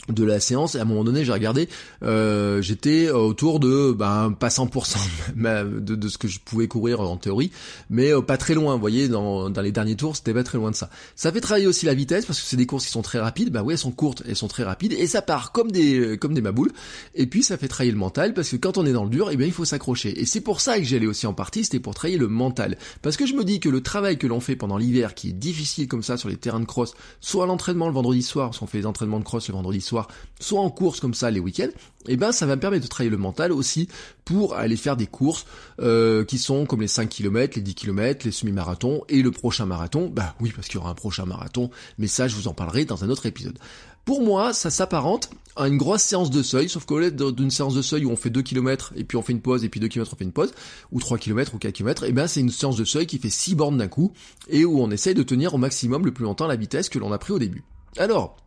de 0.10 0.24
la 0.24 0.40
séance 0.40 0.76
et 0.76 0.80
à 0.80 0.82
un 0.82 0.86
moment 0.86 1.04
donné 1.04 1.24
j'ai 1.24 1.32
regardé 1.32 1.70
euh, 2.04 2.62
j'étais 2.62 3.10
autour 3.12 3.60
de 3.60 3.92
ben 3.92 4.32
pas 4.32 4.48
100% 4.48 4.98
de, 5.82 6.08
ce 6.08 6.18
que 6.18 6.28
je 6.28 6.40
pouvais 6.40 6.68
courir 6.68 7.02
en 7.02 7.18
théorie 7.18 7.52
mais 7.90 8.12
euh, 8.12 8.22
pas 8.22 8.38
très 8.38 8.54
loin 8.56 8.74
vous 8.74 8.82
voyez 8.82 9.08
dans, 9.08 9.50
les 9.50 9.72
derniers 9.72 9.96
tours 9.96 10.16
c'était 10.16 10.34
pas 10.34 10.44
très 10.44 10.58
loin 10.58 10.72
de 10.72 10.76
ça. 10.76 10.90
Ça 11.16 11.32
fait 11.32 11.42
travailler 11.42 11.68
aussi 11.68 11.86
la 11.86 11.94
vitesse 11.94 12.26
parce 12.26 12.40
que 12.40 12.46
c'est 12.46 12.58
des 12.58 12.66
courses 12.66 12.86
qui 12.86 12.92
sont 12.92 13.04
très 13.04 13.20
rapides 13.20 13.52
bah 13.52 13.62
oui 13.64 13.74
elles 13.74 13.78
sont 13.78 13.92
courtes 13.92 14.24
elles 14.28 14.36
sont 14.36 14.48
très 14.48 14.64
rapides 14.64 14.94
et 14.94 15.06
ça 15.08 15.22
part 15.22 15.52
comme 15.52 15.72
des 15.72 16.18
comme 16.18 16.34
des 16.34 16.42
maboules 16.42 16.72
et 17.14 17.28
puis 17.28 17.44
ça 17.44 17.58
fait 17.58 17.68
travailler 17.68 17.92
le 17.92 17.98
mental 17.98 18.34
parce 18.34 18.50
que 18.50 18.56
quand 18.56 18.78
on 18.78 18.86
est 18.86 18.94
dans 18.94 19.04
le 19.04 19.10
dur 19.10 19.30
et 19.30 19.34
eh 19.34 19.38
bien 19.38 19.48
il 19.48 19.54
faut 19.54 19.66
s'accrocher. 19.66 20.20
Et 20.20 20.26
c'est 20.26 20.42
pour 20.42 20.62
ça 20.62 20.78
que 20.78 20.84
j'allais 20.84 21.06
aussi 21.06 21.28
en 21.28 21.34
partie 21.34 21.64
c'était 21.64 21.80
pour 21.80 21.94
travailler 21.94 22.18
le 22.18 22.28
mental. 22.28 22.78
Parce 23.02 23.18
que 23.18 23.26
je 23.26 23.36
me 23.36 23.44
dis 23.44 23.60
que 23.60 23.70
le 23.70 23.82
travail 23.82 24.18
que 24.18 24.28
l'on 24.28 24.40
fait 24.40 24.56
pendant 24.56 24.78
l'hiver 24.78 25.14
qui 25.14 25.30
est 25.30 25.34
difficile 25.34 25.88
comme 25.88 26.04
ça 26.04 26.18
sur 26.18 26.30
les 26.30 26.38
terrains 26.38 26.60
de 26.60 26.66
cross 26.66 26.94
soit 27.20 27.46
l'entraînement 27.46 27.88
le 27.88 27.94
vendredi 27.94 28.24
soir 28.24 28.50
parce 28.50 28.60
qu'on 28.60 28.68
fait 28.68 28.80
les 28.80 28.86
entraînements 28.86 29.20
de 29.20 29.24
cross 29.24 29.48
le 29.48 29.54
vendredi 29.54 29.82
soir 29.82 29.91
soit 30.40 30.60
en 30.62 30.70
course 30.70 31.00
comme 31.00 31.14
ça 31.14 31.32
les 31.32 31.40
week-ends, 31.40 31.70
et 32.08 32.14
eh 32.14 32.18
ben 32.18 32.32
ça 32.32 32.46
va 32.48 32.56
me 32.56 32.62
permettre 32.62 32.84
de 32.84 32.90
travailler 32.90 33.12
le 33.12 33.18
mental 33.18 33.52
aussi 33.52 33.88
pour 34.26 34.56
aller 34.56 34.76
faire 34.76 34.98
des 34.98 35.06
courses 35.06 35.46
euh, 35.80 36.26
qui 36.26 36.40
sont 36.40 36.66
comme 36.66 36.82
les 36.82 36.88
5 36.88 37.08
km, 37.08 37.56
les 37.56 37.62
10 37.62 37.76
km, 37.76 38.26
les 38.26 38.32
semi-marathons 38.32 39.04
et 39.08 39.22
le 39.22 39.30
prochain 39.30 39.68
marathon. 39.68 40.10
Bah 40.12 40.36
oui, 40.40 40.52
parce 40.56 40.68
qu'il 40.68 40.76
y 40.76 40.80
aura 40.80 40.90
un 40.90 40.96
prochain 40.96 41.26
marathon, 41.26 41.70
mais 42.00 42.08
ça 42.08 42.28
je 42.28 42.36
vous 42.36 42.48
en 42.48 42.54
parlerai 42.54 42.86
dans 42.86 43.04
un 43.04 43.10
autre 43.10 43.28
épisode. 43.28 43.60
Pour 44.04 44.24
moi, 44.24 44.52
ça 44.52 44.72
s'apparente 44.72 45.30
à 45.56 45.68
une 45.68 45.78
grosse 45.78 46.02
séance 46.02 46.32
de 46.32 46.42
seuil, 46.42 46.70
sauf 46.70 46.86
qu'au 46.86 46.98
lieu 46.98 47.12
d'une 47.12 47.52
séance 47.52 47.76
de 47.76 47.82
seuil 47.84 48.06
où 48.06 48.10
on 48.10 48.16
fait 48.16 48.32
2 48.32 48.42
km 48.42 48.94
et 48.96 49.04
puis 49.04 49.18
on 49.18 49.22
fait 49.22 49.34
une 49.34 49.42
pause 49.42 49.64
et 49.64 49.70
puis 49.70 49.80
2 49.80 49.88
km 49.90 50.12
on 50.14 50.18
fait 50.18 50.24
une 50.24 50.32
pause, 50.32 50.54
ou 50.92 51.00
3 51.00 51.20
km 51.20 51.54
ou 51.54 51.60
4 51.60 51.74
km, 51.74 52.04
et 52.06 52.12
ben 52.12 52.26
c'est 52.26 52.40
une 52.40 52.50
séance 52.50 52.78
de 52.78 52.86
seuil 52.86 53.06
qui 53.06 53.20
fait 53.20 53.30
6 53.30 53.56
bornes 53.56 53.78
d'un 53.78 53.88
coup 53.88 54.12
et 54.48 54.66
où 54.66 54.82
on 54.82 54.90
essaye 54.90 55.14
de 55.14 55.24
tenir 55.24 55.54
au 55.54 55.58
maximum 55.58 56.04
le 56.06 56.12
plus 56.12 56.24
longtemps 56.24 56.48
la 56.48 56.56
vitesse 56.56 56.90
que 56.90 56.98
l'on 56.98 57.12
a 57.12 57.20
pris 57.20 57.34
au 57.34 57.40
début. 57.40 57.64
Alors, 57.98 58.38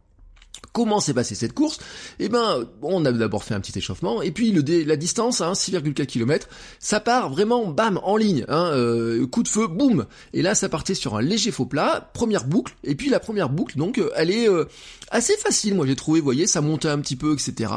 Comment 0.72 1.00
s'est 1.00 1.14
passée 1.14 1.34
cette 1.34 1.52
course 1.52 1.78
Eh 2.18 2.28
ben, 2.28 2.66
on 2.82 3.04
a 3.04 3.12
d'abord 3.12 3.44
fait 3.44 3.54
un 3.54 3.60
petit 3.60 3.78
échauffement, 3.78 4.22
et 4.22 4.30
puis 4.30 4.52
la 4.84 4.96
distance, 4.96 5.40
hein, 5.40 5.52
6,4 5.52 6.06
km, 6.06 6.48
ça 6.78 7.00
part 7.00 7.30
vraiment, 7.30 7.66
bam, 7.66 8.00
en 8.02 8.16
ligne, 8.16 8.44
hein, 8.48 8.70
euh, 8.72 9.26
coup 9.26 9.42
de 9.42 9.48
feu, 9.48 9.66
boum 9.66 10.06
Et 10.32 10.42
là, 10.42 10.54
ça 10.54 10.68
partait 10.68 10.94
sur 10.94 11.16
un 11.16 11.22
léger 11.22 11.50
faux 11.50 11.66
plat, 11.66 12.10
première 12.14 12.44
boucle, 12.44 12.74
et 12.84 12.94
puis 12.94 13.10
la 13.10 13.20
première 13.20 13.50
boucle, 13.50 13.76
donc, 13.76 13.98
euh, 13.98 14.10
elle 14.16 14.30
est 14.30 14.48
euh, 14.48 14.64
assez 15.10 15.36
facile, 15.36 15.74
moi 15.74 15.86
j'ai 15.86 15.96
trouvé, 15.96 16.20
vous 16.20 16.24
voyez, 16.24 16.46
ça 16.46 16.60
montait 16.60 16.88
un 16.88 16.98
petit 16.98 17.16
peu, 17.16 17.34
etc. 17.34 17.72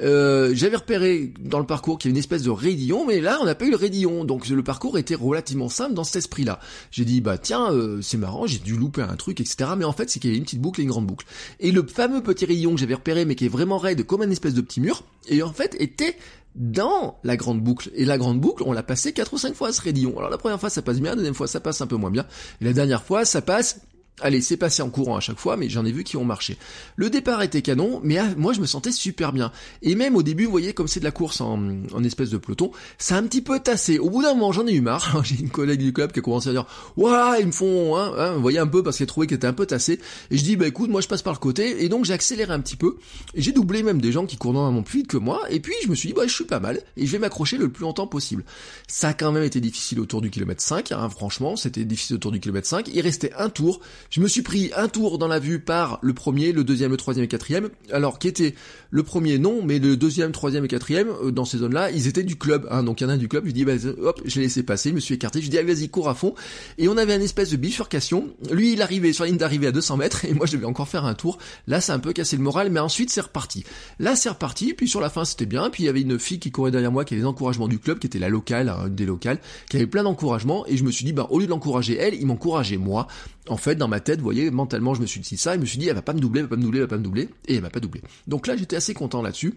J'avais 0.00 0.76
repéré 0.76 1.32
dans 1.40 1.58
le 1.58 1.66
parcours 1.66 1.98
qu'il 1.98 2.08
y 2.08 2.12
avait 2.12 2.16
une 2.16 2.20
espèce 2.20 2.42
de 2.42 2.50
raidillon, 2.50 3.06
mais 3.06 3.20
là, 3.20 3.38
on 3.40 3.44
n'a 3.44 3.54
pas 3.54 3.66
eu 3.66 3.70
le 3.70 3.76
raidillon, 3.76 4.24
donc 4.24 4.48
le 4.48 4.62
parcours 4.62 4.98
était 4.98 5.14
relativement 5.14 5.68
simple 5.68 5.94
dans 5.94 6.04
cet 6.04 6.16
esprit-là. 6.16 6.58
J'ai 6.90 7.04
dit, 7.04 7.20
bah 7.20 7.38
tiens, 7.38 7.68
c'est 8.02 8.16
marrant, 8.16 8.46
j'ai 8.46 8.58
dû 8.58 8.76
louper 8.76 9.02
un 9.02 9.16
truc, 9.16 9.40
etc. 9.40 9.70
Mais 9.76 9.84
en 9.84 9.92
fait, 9.92 10.10
c'est 10.10 10.20
qu'il 10.20 10.30
y 10.30 10.34
a 10.34 10.36
une 10.36 10.44
petite 10.44 10.60
boucle 10.60 10.80
et 10.80 10.84
une 10.84 10.90
grande 10.90 11.06
boucle. 11.06 11.26
Et 11.60 11.70
le 11.70 11.86
fameux 11.86 12.22
petit 12.30 12.46
rayon 12.46 12.74
que 12.74 12.80
j'avais 12.80 12.94
repéré 12.94 13.24
mais 13.24 13.34
qui 13.34 13.46
est 13.46 13.48
vraiment 13.48 13.78
raide 13.78 14.06
comme 14.06 14.22
un 14.22 14.30
espèce 14.30 14.54
de 14.54 14.60
petit 14.60 14.80
mur 14.80 15.02
et 15.28 15.42
en 15.42 15.52
fait 15.52 15.76
était 15.80 16.16
dans 16.54 17.18
la 17.22 17.36
grande 17.36 17.60
boucle. 17.60 17.90
Et 17.94 18.04
la 18.04 18.18
grande 18.18 18.40
boucle, 18.40 18.62
on 18.66 18.72
l'a 18.72 18.82
passé 18.82 19.12
4 19.12 19.32
ou 19.32 19.38
5 19.38 19.54
fois 19.54 19.72
ce 19.72 19.80
raidillon. 19.80 20.16
Alors 20.18 20.30
la 20.30 20.38
première 20.38 20.58
fois 20.58 20.70
ça 20.70 20.82
passe 20.82 21.00
bien, 21.00 21.10
la 21.10 21.16
deuxième 21.16 21.34
fois 21.34 21.46
ça 21.46 21.60
passe 21.60 21.80
un 21.80 21.86
peu 21.86 21.96
moins 21.96 22.10
bien. 22.10 22.26
Et 22.60 22.64
la 22.64 22.72
dernière 22.72 23.02
fois 23.02 23.24
ça 23.24 23.42
passe 23.42 23.80
Allez, 24.22 24.42
c'est 24.42 24.58
passé 24.58 24.82
en 24.82 24.90
courant 24.90 25.16
à 25.16 25.20
chaque 25.20 25.38
fois, 25.38 25.56
mais 25.56 25.68
j'en 25.70 25.84
ai 25.86 25.92
vu 25.92 26.04
qui 26.04 26.16
ont 26.16 26.24
marché. 26.24 26.58
Le 26.96 27.08
départ 27.08 27.42
était 27.42 27.62
canon, 27.62 28.00
mais 28.04 28.18
moi 28.36 28.52
je 28.52 28.60
me 28.60 28.66
sentais 28.66 28.92
super 28.92 29.32
bien. 29.32 29.50
Et 29.82 29.94
même 29.94 30.14
au 30.14 30.22
début, 30.22 30.44
vous 30.44 30.50
voyez, 30.50 30.74
comme 30.74 30.88
c'est 30.88 31.00
de 31.00 31.04
la 31.04 31.10
course 31.10 31.40
en, 31.40 31.80
espèce 32.04 32.28
de 32.28 32.36
peloton, 32.36 32.70
ça 32.98 33.16
a 33.16 33.18
un 33.18 33.22
petit 33.22 33.40
peu 33.40 33.58
tassé. 33.60 33.98
Au 33.98 34.10
bout 34.10 34.22
d'un 34.22 34.34
moment, 34.34 34.52
j'en 34.52 34.66
ai 34.66 34.72
eu 34.72 34.82
marre. 34.82 35.22
J'ai 35.24 35.36
une 35.40 35.48
collègue 35.48 35.80
du 35.80 35.92
club 35.92 36.12
qui 36.12 36.18
a 36.18 36.22
commencé 36.22 36.50
à 36.50 36.52
dire, 36.52 36.66
voilà, 36.96 37.40
ils 37.40 37.46
me 37.46 37.52
font, 37.52 37.96
hein, 37.96 38.12
hein, 38.18 38.32
vous 38.34 38.42
voyez 38.42 38.58
un 38.58 38.66
peu 38.66 38.82
parce 38.82 38.98
qu'elle 38.98 39.06
trouvait 39.06 39.26
qu'elle 39.26 39.36
était 39.36 39.46
un 39.46 39.54
peu 39.54 39.64
tassé. 39.64 39.98
Et 40.30 40.36
je 40.36 40.44
dis, 40.44 40.56
bah 40.56 40.66
écoute, 40.66 40.90
moi 40.90 41.00
je 41.00 41.08
passe 41.08 41.22
par 41.22 41.32
le 41.32 41.38
côté, 41.38 41.82
et 41.82 41.88
donc 41.88 42.04
j'ai 42.04 42.12
accéléré 42.12 42.52
un 42.52 42.60
petit 42.60 42.76
peu. 42.76 42.98
Et 43.34 43.40
j'ai 43.40 43.52
doublé 43.52 43.82
même 43.82 44.02
des 44.02 44.12
gens 44.12 44.26
qui 44.26 44.36
courent 44.36 44.52
normalement 44.52 44.82
plus 44.82 45.00
vite 45.00 45.06
que 45.06 45.16
moi. 45.16 45.40
Et 45.48 45.60
puis 45.60 45.74
je 45.82 45.88
me 45.88 45.94
suis 45.94 46.08
dit, 46.08 46.14
bah 46.14 46.26
je 46.26 46.34
suis 46.34 46.44
pas 46.44 46.60
mal, 46.60 46.82
et 46.98 47.06
je 47.06 47.12
vais 47.12 47.18
m'accrocher 47.18 47.56
le 47.56 47.70
plus 47.70 47.82
longtemps 47.82 48.06
possible. 48.06 48.44
Ça 48.86 49.08
a 49.08 49.14
quand 49.14 49.32
même 49.32 49.44
été 49.44 49.60
difficile 49.60 49.98
autour 50.00 50.20
du 50.20 50.28
kilomètre 50.28 50.62
5, 50.62 50.92
hein, 50.92 51.08
franchement, 51.08 51.56
c'était 51.56 51.84
difficile 51.84 52.16
autour 52.16 52.32
du 52.32 52.40
kilomètre 52.40 52.68
5. 52.68 52.88
Il 52.92 53.00
restait 53.00 53.32
un 53.38 53.48
tour. 53.48 53.80
Je 54.08 54.20
me 54.20 54.28
suis 54.28 54.42
pris 54.42 54.70
un 54.76 54.88
tour 54.88 55.18
dans 55.18 55.28
la 55.28 55.38
vue 55.38 55.60
par 55.60 55.98
le 56.02 56.14
premier, 56.14 56.52
le 56.52 56.64
deuxième, 56.64 56.90
le 56.90 56.96
troisième 56.96 57.24
et 57.24 57.28
quatrième. 57.28 57.68
Alors 57.92 58.18
qui 58.18 58.28
était 58.28 58.54
le 58.90 59.02
premier 59.02 59.38
non, 59.38 59.62
mais 59.64 59.78
le 59.78 59.96
deuxième, 59.96 60.32
troisième 60.32 60.64
et 60.64 60.68
quatrième 60.68 61.08
euh, 61.22 61.30
dans 61.30 61.44
ces 61.44 61.58
zones-là, 61.58 61.90
ils 61.90 62.06
étaient 62.06 62.22
du 62.22 62.36
club. 62.36 62.66
Hein, 62.70 62.82
donc 62.82 63.00
il 63.00 63.04
y 63.04 63.06
en 63.06 63.10
a 63.10 63.14
un 63.14 63.18
du 63.18 63.28
club. 63.28 63.46
Je 63.46 63.52
dis 63.52 63.64
bah, 63.64 63.74
hop, 64.02 64.20
je 64.24 64.36
l'ai 64.36 64.42
laissé 64.42 64.62
passer, 64.62 64.90
je 64.90 64.94
me 64.94 65.00
suis 65.00 65.14
écarté. 65.14 65.40
Je 65.40 65.50
dis 65.50 65.58
allez 65.58 65.74
vas-y 65.74 65.88
cours 65.88 66.08
à 66.08 66.14
fond. 66.14 66.34
Et 66.78 66.88
on 66.88 66.96
avait 66.96 67.14
une 67.14 67.22
espèce 67.22 67.50
de 67.50 67.56
bifurcation. 67.56 68.28
Lui 68.50 68.72
il 68.72 68.82
arrivait 68.82 69.12
sur 69.12 69.24
la 69.24 69.28
ligne 69.30 69.38
d'arrivée 69.38 69.68
à 69.68 69.72
200 69.72 69.96
mètres 69.96 70.24
et 70.24 70.34
moi 70.34 70.46
je 70.46 70.52
devais 70.52 70.66
encore 70.66 70.88
faire 70.88 71.04
un 71.04 71.14
tour. 71.14 71.38
Là 71.66 71.80
c'est 71.80 71.92
un 71.92 71.98
peu 71.98 72.12
cassé 72.12 72.36
le 72.36 72.42
moral, 72.42 72.70
mais 72.70 72.80
ensuite 72.80 73.10
c'est 73.10 73.20
reparti. 73.20 73.64
Là 73.98 74.16
c'est 74.16 74.28
reparti. 74.28 74.74
Puis 74.74 74.88
sur 74.88 75.00
la 75.00 75.10
fin 75.10 75.24
c'était 75.24 75.46
bien. 75.46 75.70
Puis 75.70 75.84
il 75.84 75.86
y 75.86 75.88
avait 75.88 76.02
une 76.02 76.18
fille 76.18 76.38
qui 76.38 76.50
courait 76.50 76.70
derrière 76.70 76.92
moi 76.92 77.04
qui 77.04 77.14
avait 77.14 77.22
les 77.22 77.28
encouragements 77.28 77.68
du 77.68 77.78
club, 77.78 77.98
qui 77.98 78.06
était 78.06 78.18
la 78.18 78.28
locale, 78.28 78.68
hein, 78.68 78.88
des 78.88 79.06
locales, 79.06 79.38
qui 79.68 79.76
avait 79.76 79.86
plein 79.86 80.02
d'encouragements. 80.02 80.66
Et 80.66 80.76
je 80.76 80.84
me 80.84 80.90
suis 80.90 81.04
dit 81.04 81.12
bah 81.12 81.28
au 81.30 81.38
lieu 81.38 81.46
de 81.46 81.50
l'encourager 81.50 81.96
elle, 81.96 82.14
il 82.14 82.26
m'encourageait 82.26 82.76
moi. 82.76 83.06
En 83.48 83.56
fait 83.56 83.74
dans 83.74 83.88
ma 83.88 84.00
tête, 84.00 84.18
vous 84.18 84.24
voyez, 84.24 84.50
mentalement 84.50 84.94
je 84.94 85.00
me 85.00 85.06
suis 85.06 85.20
dit 85.20 85.36
ça 85.36 85.54
je 85.54 85.60
me 85.60 85.66
suis 85.66 85.78
dit, 85.78 85.88
elle 85.88 85.94
va 85.94 86.02
pas 86.02 86.12
me 86.12 86.20
doubler, 86.20 86.40
elle 86.40 86.46
va 86.46 86.50
pas 86.50 86.56
me 86.56 86.62
doubler, 86.62 86.78
elle 86.78 86.84
va 86.84 86.88
pas 86.88 86.98
me 86.98 87.02
doubler, 87.02 87.28
et 87.46 87.56
elle 87.56 87.62
m'a 87.62 87.70
pas 87.70 87.80
doublé. 87.80 88.02
Donc 88.26 88.46
là, 88.46 88.56
j'étais 88.56 88.76
assez 88.76 88.94
content 88.94 89.22
là-dessus 89.22 89.54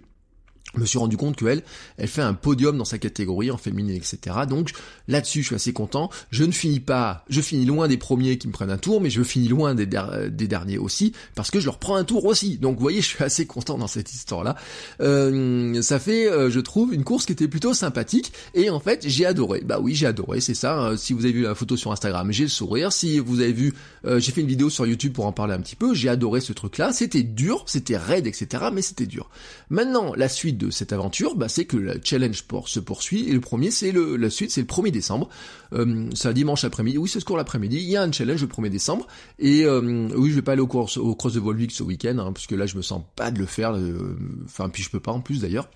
je 0.76 0.82
me 0.82 0.86
suis 0.86 0.98
rendu 0.98 1.18
compte 1.18 1.36
qu'elle, 1.36 1.64
elle 1.98 2.08
fait 2.08 2.22
un 2.22 2.34
podium 2.34 2.78
dans 2.78 2.86
sa 2.86 2.98
catégorie 2.98 3.52
en 3.52 3.58
féminine, 3.58 3.96
etc. 3.96 4.18
Donc 4.50 4.72
là-dessus, 5.08 5.42
je 5.42 5.48
suis 5.48 5.56
assez 5.56 5.74
content. 5.74 6.10
Je 6.32 6.44
ne 6.44 6.52
finis 6.52 6.80
pas, 6.80 7.26
je 7.30 7.42
finis 7.42 7.66
loin 7.66 7.88
des 7.88 7.98
premiers 7.98 8.38
qui 8.38 8.48
me 8.48 8.54
prennent 8.54 8.72
un 8.72 8.78
tour, 8.78 9.02
mais 9.02 9.10
je 9.10 9.22
finis 9.24 9.48
loin 9.48 9.76
des, 9.76 9.86
derniers 9.86 10.78
aussi, 10.78 11.14
parce 11.36 11.52
que 11.52 11.60
je 11.60 11.66
leur 11.66 11.78
prends 11.78 11.96
un 11.96 12.04
tour 12.04 12.26
aussi. 12.26 12.58
Donc 12.58 12.76
vous 12.76 12.82
voyez, 12.82 13.02
je 13.02 13.08
suis 13.08 13.24
assez 13.24 13.46
content 13.46 13.78
dans 13.78 13.88
cette 13.88 14.14
histoire-là. 14.14 14.56
Euh, 15.02 15.82
ça 15.82 16.00
fait, 16.00 16.30
euh, 16.30 16.50
je 16.50 16.60
trouve, 16.60 16.94
une 16.94 17.04
course 17.04 17.26
qui 17.26 17.32
était 17.34 17.48
plutôt 17.48 17.74
sympathique, 17.74 18.34
et 18.54 18.70
en 18.70 18.80
fait, 18.80 19.08
j'ai 19.08 19.26
adoré. 19.26 19.62
Bah 19.62 19.80
oui, 19.82 19.94
j'ai 19.94 20.08
adoré, 20.08 20.42
c'est 20.42 20.54
ça. 20.54 20.80
Hein. 20.80 20.98
Si 20.98 21.14
vous 21.14 21.26
avez 21.26 21.34
vu 21.34 21.44
la 21.44 21.56
photo 21.56 21.78
sur 21.78 21.92
Instagram, 21.92 22.32
j'ai 22.32 22.44
le 22.44 22.50
sourire. 22.50 22.92
Si 22.92 23.20
vous 23.20 23.42
avez 23.42 23.54
vu, 23.54 23.74
euh, 24.06 24.20
j'ai 24.20 24.32
fait 24.32 24.42
une 24.42 24.48
vidéo 24.48 24.70
sur 24.70 24.86
YouTube 24.86 25.14
pour 25.14 25.26
en 25.26 25.32
parler 25.32 25.54
un 25.54 25.60
petit 25.60 25.76
peu. 25.76 25.94
J'ai 25.94 26.10
adoré 26.10 26.42
ce 26.42 26.54
truc-là. 26.54 26.94
C'était 26.94 27.24
dur, 27.24 27.64
c'était 27.68 27.98
raide, 27.98 28.28
etc. 28.28 28.66
Mais 28.74 28.82
c'était 28.82 29.06
dur. 29.06 29.30
Maintenant, 29.70 30.14
la 30.16 30.30
suite 30.30 30.58
cette 30.70 30.94
aventure, 30.94 31.36
bah, 31.36 31.50
c'est 31.50 31.66
que 31.66 31.78
le 31.78 32.00
challenge 32.04 32.44
se 32.66 32.80
poursuit, 32.80 33.30
et 33.30 33.34
le 33.34 33.40
premier, 33.40 33.72
c'est 33.72 33.92
le, 33.92 34.16
la 34.16 34.30
suite, 34.30 34.52
c'est 34.52 34.62
le 34.62 34.68
1er 34.68 34.92
décembre. 34.92 35.30
Euh, 35.74 36.10
c'est 36.14 36.28
un 36.28 36.34
dimanche 36.34 36.64
après-midi, 36.64 36.98
oui, 36.98 37.10
c'est 37.10 37.20
ce 37.20 37.26
cours 37.26 37.38
l'après-midi, 37.38 37.78
il 37.78 37.90
y 37.90 37.98
a 37.98 38.04
un 38.04 38.12
challenge 38.12 38.42
le 38.42 38.48
1er 38.48 38.70
décembre, 38.70 39.08
et 39.40 39.66
euh, 39.66 40.10
oui, 40.16 40.30
je 40.30 40.36
vais 40.36 40.42
pas 40.42 40.54
aller 40.54 40.62
au, 40.62 40.68
au 40.68 41.16
Cross 41.16 41.34
de 41.34 41.40
Volvic 41.40 41.72
ce 41.72 41.84
week-end, 41.84 42.18
hein, 42.20 42.32
parce 42.34 42.48
que 42.48 42.56
là, 42.56 42.66
je 42.66 42.78
me 42.78 42.82
sens 42.82 43.02
pas 43.16 43.32
de 43.32 43.40
le 43.40 43.46
faire, 43.46 43.76
euh, 43.76 44.18
enfin, 44.46 44.70
puis 44.70 44.84
je 44.84 44.90
peux 44.90 45.00
pas 45.00 45.12
en 45.12 45.22
plus 45.22 45.42
d'ailleurs 45.42 45.68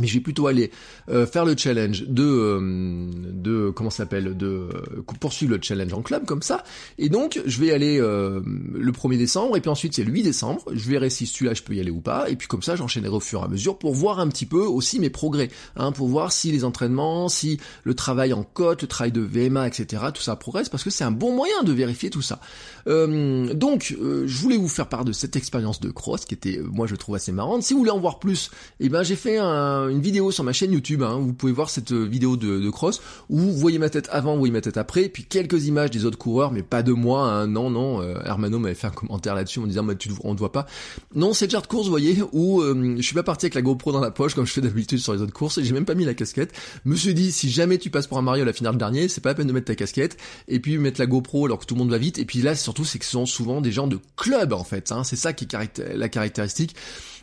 mais 0.00 0.06
je 0.06 0.14
vais 0.14 0.20
plutôt 0.20 0.46
aller 0.46 0.70
euh, 1.08 1.26
faire 1.26 1.44
le 1.44 1.56
challenge 1.56 2.04
de 2.06 2.24
euh, 2.24 3.10
de 3.32 3.70
comment 3.70 3.90
s'appelle 3.90 4.36
de 4.36 4.46
euh, 4.46 5.02
poursuivre 5.20 5.54
le 5.54 5.60
challenge 5.62 5.92
en 5.92 6.02
club 6.02 6.24
comme 6.26 6.42
ça. 6.42 6.64
Et 6.98 7.08
donc 7.08 7.40
je 7.44 7.60
vais 7.60 7.72
aller 7.72 7.98
le 7.98 8.92
1er 8.92 9.18
décembre 9.18 9.56
et 9.56 9.60
puis 9.60 9.70
ensuite 9.70 9.94
c'est 9.94 10.04
le 10.04 10.12
8 10.12 10.22
décembre. 10.22 10.62
Je 10.72 10.88
verrai 10.88 11.10
si 11.10 11.26
celui-là 11.26 11.54
je 11.54 11.62
peux 11.62 11.74
y 11.74 11.80
aller 11.80 11.90
ou 11.90 12.00
pas. 12.00 12.28
Et 12.28 12.36
puis 12.36 12.48
comme 12.48 12.62
ça 12.62 12.76
j'enchaînerai 12.76 13.14
au 13.14 13.20
fur 13.20 13.40
et 13.40 13.44
à 13.44 13.48
mesure 13.48 13.78
pour 13.78 13.94
voir 13.94 14.20
un 14.20 14.28
petit 14.28 14.46
peu 14.46 14.60
aussi 14.60 15.00
mes 15.00 15.10
progrès 15.10 15.48
hein, 15.76 15.92
pour 15.92 16.08
voir 16.08 16.32
si 16.32 16.52
les 16.52 16.64
entraînements 16.64 17.28
si 17.28 17.58
le 17.84 17.94
travail 17.94 18.32
en 18.32 18.42
côte 18.42 18.82
le 18.82 18.88
travail 18.88 19.12
de 19.12 19.20
VMA 19.20 19.66
etc 19.66 20.04
tout 20.12 20.22
ça 20.22 20.36
progresse 20.36 20.68
parce 20.68 20.84
que 20.84 20.90
c'est 20.90 21.04
un 21.04 21.10
bon 21.10 21.34
moyen 21.34 21.62
de 21.64 21.72
vérifier 21.72 22.10
tout 22.10 22.22
ça. 22.22 22.40
Donc 22.86 23.94
je 23.98 24.38
voulais 24.38 24.56
vous 24.56 24.68
faire 24.68 24.88
part 24.88 25.04
de 25.04 25.12
cette 25.12 25.36
expérience 25.36 25.80
de 25.80 25.90
cross 25.90 26.24
qui 26.24 26.34
était 26.34 26.60
moi 26.62 26.86
je 26.86 26.96
trouve 26.96 27.14
assez 27.14 27.32
marrante. 27.32 27.62
Si 27.62 27.72
vous 27.72 27.80
voulez 27.80 27.90
en 27.90 28.00
voir 28.00 28.18
plus 28.18 28.50
et 28.80 28.86
eh 28.86 28.88
ben 28.88 29.02
j'ai 29.02 29.16
fait 29.16 29.38
un 29.38 29.85
une 29.88 30.00
vidéo 30.00 30.30
sur 30.30 30.44
ma 30.44 30.52
chaîne 30.52 30.72
YouTube, 30.72 31.02
hein, 31.02 31.18
vous 31.20 31.32
pouvez 31.32 31.52
voir 31.52 31.70
cette 31.70 31.92
euh, 31.92 32.04
vidéo 32.04 32.36
de, 32.36 32.70
cross, 32.70 33.00
où 33.28 33.38
vous 33.38 33.52
voyez 33.52 33.78
ma 33.78 33.90
tête 33.90 34.08
avant, 34.10 34.32
vous 34.32 34.40
voyez 34.40 34.52
ma 34.52 34.60
tête 34.60 34.76
après, 34.76 35.08
puis 35.08 35.24
quelques 35.24 35.66
images 35.66 35.90
des 35.90 36.04
autres 36.04 36.18
coureurs, 36.18 36.52
mais 36.52 36.62
pas 36.62 36.82
de 36.82 36.92
moi, 36.92 37.22
hein, 37.22 37.46
non, 37.46 37.70
non, 37.70 38.00
euh, 38.02 38.20
Hermano 38.24 38.58
m'avait 38.58 38.74
fait 38.74 38.86
un 38.86 38.90
commentaire 38.90 39.34
là-dessus 39.34 39.60
en 39.60 39.66
disant, 39.66 39.82
mais 39.82 39.96
tu, 39.96 40.10
on 40.24 40.34
ne 40.34 40.38
voit 40.38 40.52
pas. 40.52 40.66
Non, 41.14 41.32
c'est 41.32 41.46
le 41.46 41.50
genre 41.50 41.62
de 41.62 41.66
course, 41.66 41.84
vous 41.84 41.90
voyez, 41.90 42.18
où 42.32 42.60
euh, 42.60 42.96
je 42.96 43.02
suis 43.02 43.14
pas 43.14 43.22
parti 43.22 43.46
avec 43.46 43.54
la 43.54 43.62
GoPro 43.62 43.92
dans 43.92 44.00
la 44.00 44.10
poche, 44.10 44.34
comme 44.34 44.46
je 44.46 44.52
fais 44.52 44.60
d'habitude 44.60 44.98
sur 44.98 45.14
les 45.14 45.22
autres 45.22 45.32
courses, 45.32 45.58
et 45.58 45.64
j'ai 45.64 45.72
même 45.72 45.84
pas 45.84 45.94
mis 45.94 46.04
la 46.04 46.14
casquette. 46.14 46.52
Me 46.84 46.96
suis 46.96 47.14
dit, 47.14 47.32
si 47.32 47.50
jamais 47.50 47.78
tu 47.78 47.90
passes 47.90 48.06
pour 48.06 48.18
un 48.18 48.22
Mario 48.22 48.42
à 48.42 48.46
la 48.46 48.52
finale 48.52 48.76
dernier, 48.76 49.08
c'est 49.08 49.20
pas 49.20 49.30
la 49.30 49.34
peine 49.34 49.46
de 49.46 49.52
mettre 49.52 49.66
ta 49.66 49.74
casquette, 49.74 50.16
et 50.48 50.60
puis 50.60 50.78
mettre 50.78 51.00
la 51.00 51.06
GoPro 51.06 51.46
alors 51.46 51.58
que 51.58 51.66
tout 51.66 51.74
le 51.74 51.80
monde 51.80 51.90
va 51.90 51.98
vite, 51.98 52.18
et 52.18 52.24
puis 52.24 52.42
là, 52.42 52.54
surtout, 52.54 52.84
c'est 52.84 52.98
que 52.98 53.04
ce 53.04 53.12
sont 53.12 53.26
souvent 53.26 53.60
des 53.60 53.72
gens 53.72 53.86
de 53.86 53.98
club, 54.16 54.52
en 54.52 54.64
fait, 54.64 54.92
hein, 54.92 55.04
c'est 55.04 55.16
ça 55.16 55.32
qui 55.32 55.44
est 55.44 55.80
la 55.94 56.08
caractéristique. 56.08 56.74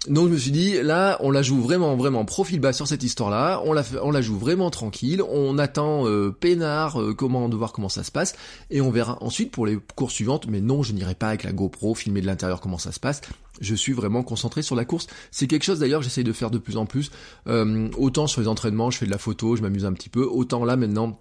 Donc 0.07 0.27
je 0.27 0.33
me 0.33 0.37
suis 0.37 0.51
dit, 0.51 0.81
là, 0.81 1.17
on 1.21 1.31
la 1.31 1.41
joue 1.41 1.61
vraiment, 1.61 1.95
vraiment 1.95 2.25
bas 2.59 2.73
sur 2.73 2.87
cette 2.87 3.03
histoire-là. 3.03 3.61
On 3.65 3.73
la, 3.73 3.83
on 4.01 4.11
la 4.11 4.21
joue 4.21 4.37
vraiment 4.37 4.69
tranquille. 4.69 5.21
On 5.21 5.57
attend 5.57 6.07
euh, 6.07 6.31
peinard, 6.31 7.01
euh, 7.01 7.13
comment 7.13 7.49
de 7.49 7.55
voir 7.55 7.73
comment 7.73 7.89
ça 7.89 8.03
se 8.03 8.11
passe, 8.11 8.35
et 8.69 8.81
on 8.81 8.91
verra 8.91 9.17
ensuite 9.21 9.51
pour 9.51 9.65
les 9.65 9.77
courses 9.95 10.13
suivantes. 10.13 10.47
Mais 10.47 10.61
non, 10.61 10.83
je 10.83 10.93
n'irai 10.93 11.15
pas 11.15 11.29
avec 11.29 11.43
la 11.43 11.51
GoPro 11.51 11.95
filmer 11.95 12.21
de 12.21 12.27
l'intérieur 12.27 12.61
comment 12.61 12.77
ça 12.77 12.91
se 12.91 12.99
passe. 12.99 13.21
Je 13.61 13.75
suis 13.75 13.93
vraiment 13.93 14.23
concentré 14.23 14.61
sur 14.61 14.75
la 14.75 14.85
course. 14.85 15.07
C'est 15.31 15.47
quelque 15.47 15.63
chose 15.63 15.79
d'ailleurs 15.79 16.01
j'essaye 16.01 16.23
de 16.23 16.33
faire 16.33 16.51
de 16.51 16.57
plus 16.57 16.77
en 16.77 16.85
plus. 16.85 17.11
Euh, 17.47 17.89
autant 17.97 18.27
sur 18.27 18.41
les 18.41 18.47
entraînements, 18.47 18.91
je 18.91 18.97
fais 18.97 19.05
de 19.05 19.11
la 19.11 19.17
photo, 19.17 19.55
je 19.55 19.61
m'amuse 19.61 19.85
un 19.85 19.93
petit 19.93 20.09
peu. 20.09 20.25
Autant 20.25 20.65
là 20.65 20.75
maintenant 20.75 21.19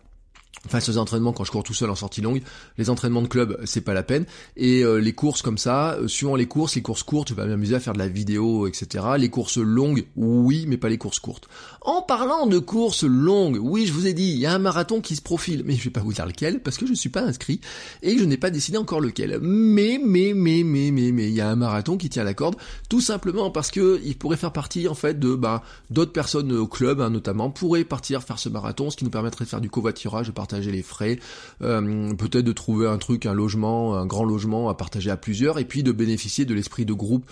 Enfin, 0.66 0.78
ces 0.78 0.96
entraînements 0.96 1.32
quand 1.32 1.42
je 1.42 1.50
cours 1.50 1.64
tout 1.64 1.74
seul 1.74 1.90
en 1.90 1.96
sortie 1.96 2.20
longue, 2.20 2.40
les 2.78 2.88
entraînements 2.88 3.22
de 3.22 3.26
club, 3.26 3.60
c'est 3.64 3.80
pas 3.80 3.94
la 3.94 4.04
peine. 4.04 4.26
Et 4.56 4.84
euh, 4.84 4.98
les 4.98 5.12
courses 5.12 5.42
comme 5.42 5.58
ça, 5.58 5.94
euh, 5.94 6.06
suivant 6.06 6.36
les 6.36 6.46
courses, 6.46 6.76
les 6.76 6.82
courses 6.82 7.02
courtes, 7.02 7.30
je 7.30 7.34
vais 7.34 7.44
m'amuser 7.46 7.74
à 7.74 7.80
faire 7.80 7.94
de 7.94 7.98
la 7.98 8.06
vidéo, 8.06 8.68
etc. 8.68 9.04
Les 9.18 9.28
courses 9.28 9.58
longues, 9.58 10.06
oui, 10.14 10.66
mais 10.68 10.76
pas 10.76 10.88
les 10.88 10.98
courses 10.98 11.18
courtes. 11.18 11.48
En 11.80 12.02
parlant 12.02 12.46
de 12.46 12.60
courses 12.60 13.02
longues, 13.02 13.58
oui, 13.60 13.86
je 13.86 13.92
vous 13.92 14.06
ai 14.06 14.12
dit, 14.12 14.30
il 14.30 14.38
y 14.38 14.46
a 14.46 14.54
un 14.54 14.60
marathon 14.60 15.00
qui 15.00 15.16
se 15.16 15.22
profile, 15.22 15.62
mais 15.66 15.74
je 15.74 15.82
vais 15.82 15.90
pas 15.90 16.00
vous 16.00 16.12
dire 16.12 16.26
lequel 16.26 16.62
parce 16.62 16.78
que 16.78 16.86
je 16.86 16.94
suis 16.94 17.08
pas 17.08 17.22
inscrit 17.22 17.60
et 18.02 18.16
je 18.16 18.22
n'ai 18.22 18.36
pas 18.36 18.50
décidé 18.50 18.78
encore 18.78 19.00
lequel. 19.00 19.40
Mais, 19.42 20.00
mais, 20.04 20.32
mais, 20.32 20.62
mais, 20.62 20.92
mais, 20.92 21.10
mais, 21.10 21.28
il 21.28 21.34
y 21.34 21.40
a 21.40 21.50
un 21.50 21.56
marathon 21.56 21.96
qui 21.96 22.08
tient 22.08 22.22
la 22.22 22.34
corde, 22.34 22.54
tout 22.88 23.00
simplement 23.00 23.50
parce 23.50 23.72
que 23.72 24.00
il 24.04 24.16
pourrait 24.16 24.36
faire 24.36 24.52
partie 24.52 24.86
en 24.86 24.94
fait 24.94 25.18
de 25.18 25.34
bah, 25.34 25.64
d'autres 25.90 26.12
personnes 26.12 26.52
au 26.52 26.68
club, 26.68 27.00
hein, 27.00 27.10
notamment, 27.10 27.50
pourraient 27.50 27.84
partir 27.84 28.22
faire 28.22 28.38
ce 28.38 28.48
marathon, 28.48 28.90
ce 28.90 28.96
qui 28.96 29.04
nous 29.04 29.10
permettrait 29.10 29.44
de 29.44 29.50
faire 29.50 29.60
du 29.60 29.70
covoiturage, 29.70 30.30
partager 30.42 30.72
les 30.72 30.82
frais, 30.82 31.20
euh, 31.62 32.12
peut-être 32.14 32.44
de 32.44 32.52
trouver 32.52 32.88
un 32.88 32.98
truc, 32.98 33.26
un 33.26 33.32
logement, 33.32 33.94
un 33.94 34.06
grand 34.06 34.24
logement 34.24 34.68
à 34.68 34.74
partager 34.74 35.08
à 35.08 35.16
plusieurs, 35.16 35.60
et 35.60 35.64
puis 35.64 35.84
de 35.84 35.92
bénéficier 35.92 36.44
de 36.44 36.52
l'esprit 36.52 36.84
de 36.84 36.92
groupe 36.92 37.24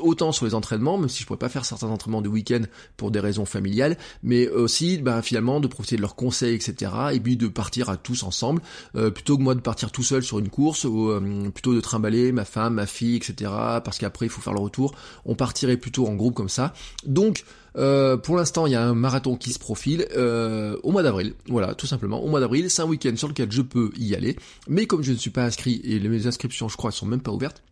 autant 0.00 0.32
sur 0.32 0.46
les 0.46 0.54
entraînements, 0.54 0.98
même 0.98 1.08
si 1.08 1.22
je 1.22 1.26
pourrais 1.26 1.38
pas 1.38 1.48
faire 1.48 1.64
certains 1.64 1.86
entraînements 1.86 2.22
de 2.22 2.28
week-end 2.28 2.62
pour 2.96 3.12
des 3.12 3.20
raisons 3.20 3.44
familiales, 3.44 3.96
mais 4.24 4.48
aussi 4.48 4.98
bah, 4.98 5.22
finalement 5.22 5.60
de 5.60 5.68
profiter 5.68 5.94
de 5.94 6.00
leurs 6.00 6.16
conseils, 6.16 6.56
etc. 6.56 6.90
Et 7.12 7.20
puis 7.20 7.36
de 7.36 7.46
partir 7.46 7.88
à 7.88 7.96
tous 7.96 8.24
ensemble, 8.24 8.60
euh, 8.96 9.10
plutôt 9.10 9.36
que 9.38 9.42
moi 9.42 9.54
de 9.54 9.60
partir 9.60 9.92
tout 9.92 10.02
seul 10.02 10.24
sur 10.24 10.40
une 10.40 10.48
course, 10.48 10.82
ou 10.84 11.10
euh, 11.10 11.50
plutôt 11.50 11.72
de 11.72 11.80
trimballer 11.80 12.32
ma 12.32 12.44
femme, 12.44 12.74
ma 12.74 12.86
fille, 12.86 13.16
etc. 13.16 13.52
Parce 13.84 13.98
qu'après 13.98 14.26
il 14.26 14.28
faut 14.28 14.40
faire 14.40 14.54
le 14.54 14.60
retour. 14.60 14.92
On 15.24 15.36
partirait 15.36 15.76
plutôt 15.76 16.08
en 16.08 16.14
groupe 16.14 16.34
comme 16.34 16.48
ça. 16.48 16.74
Donc 17.06 17.44
euh, 17.76 18.16
pour 18.16 18.36
l'instant, 18.36 18.66
il 18.66 18.72
y 18.72 18.76
a 18.76 18.82
un 18.82 18.94
marathon 18.94 19.36
qui 19.36 19.52
se 19.52 19.58
profile 19.58 20.06
euh, 20.16 20.76
au 20.82 20.92
mois 20.92 21.02
d'avril. 21.02 21.34
Voilà, 21.48 21.74
tout 21.74 21.86
simplement. 21.86 22.22
Au 22.22 22.28
mois 22.28 22.40
d'avril, 22.40 22.70
c'est 22.70 22.82
un 22.82 22.86
week-end 22.86 23.14
sur 23.16 23.28
lequel 23.28 23.52
je 23.52 23.62
peux 23.62 23.90
y 23.98 24.14
aller. 24.14 24.36
Mais 24.68 24.86
comme 24.86 25.02
je 25.02 25.12
ne 25.12 25.16
suis 25.16 25.30
pas 25.30 25.44
inscrit 25.44 25.80
et 25.84 26.00
mes 26.00 26.26
inscriptions, 26.26 26.68
je 26.68 26.76
crois, 26.76 26.90
sont 26.90 27.06
même 27.06 27.20
pas 27.20 27.32
ouvertes, 27.32 27.62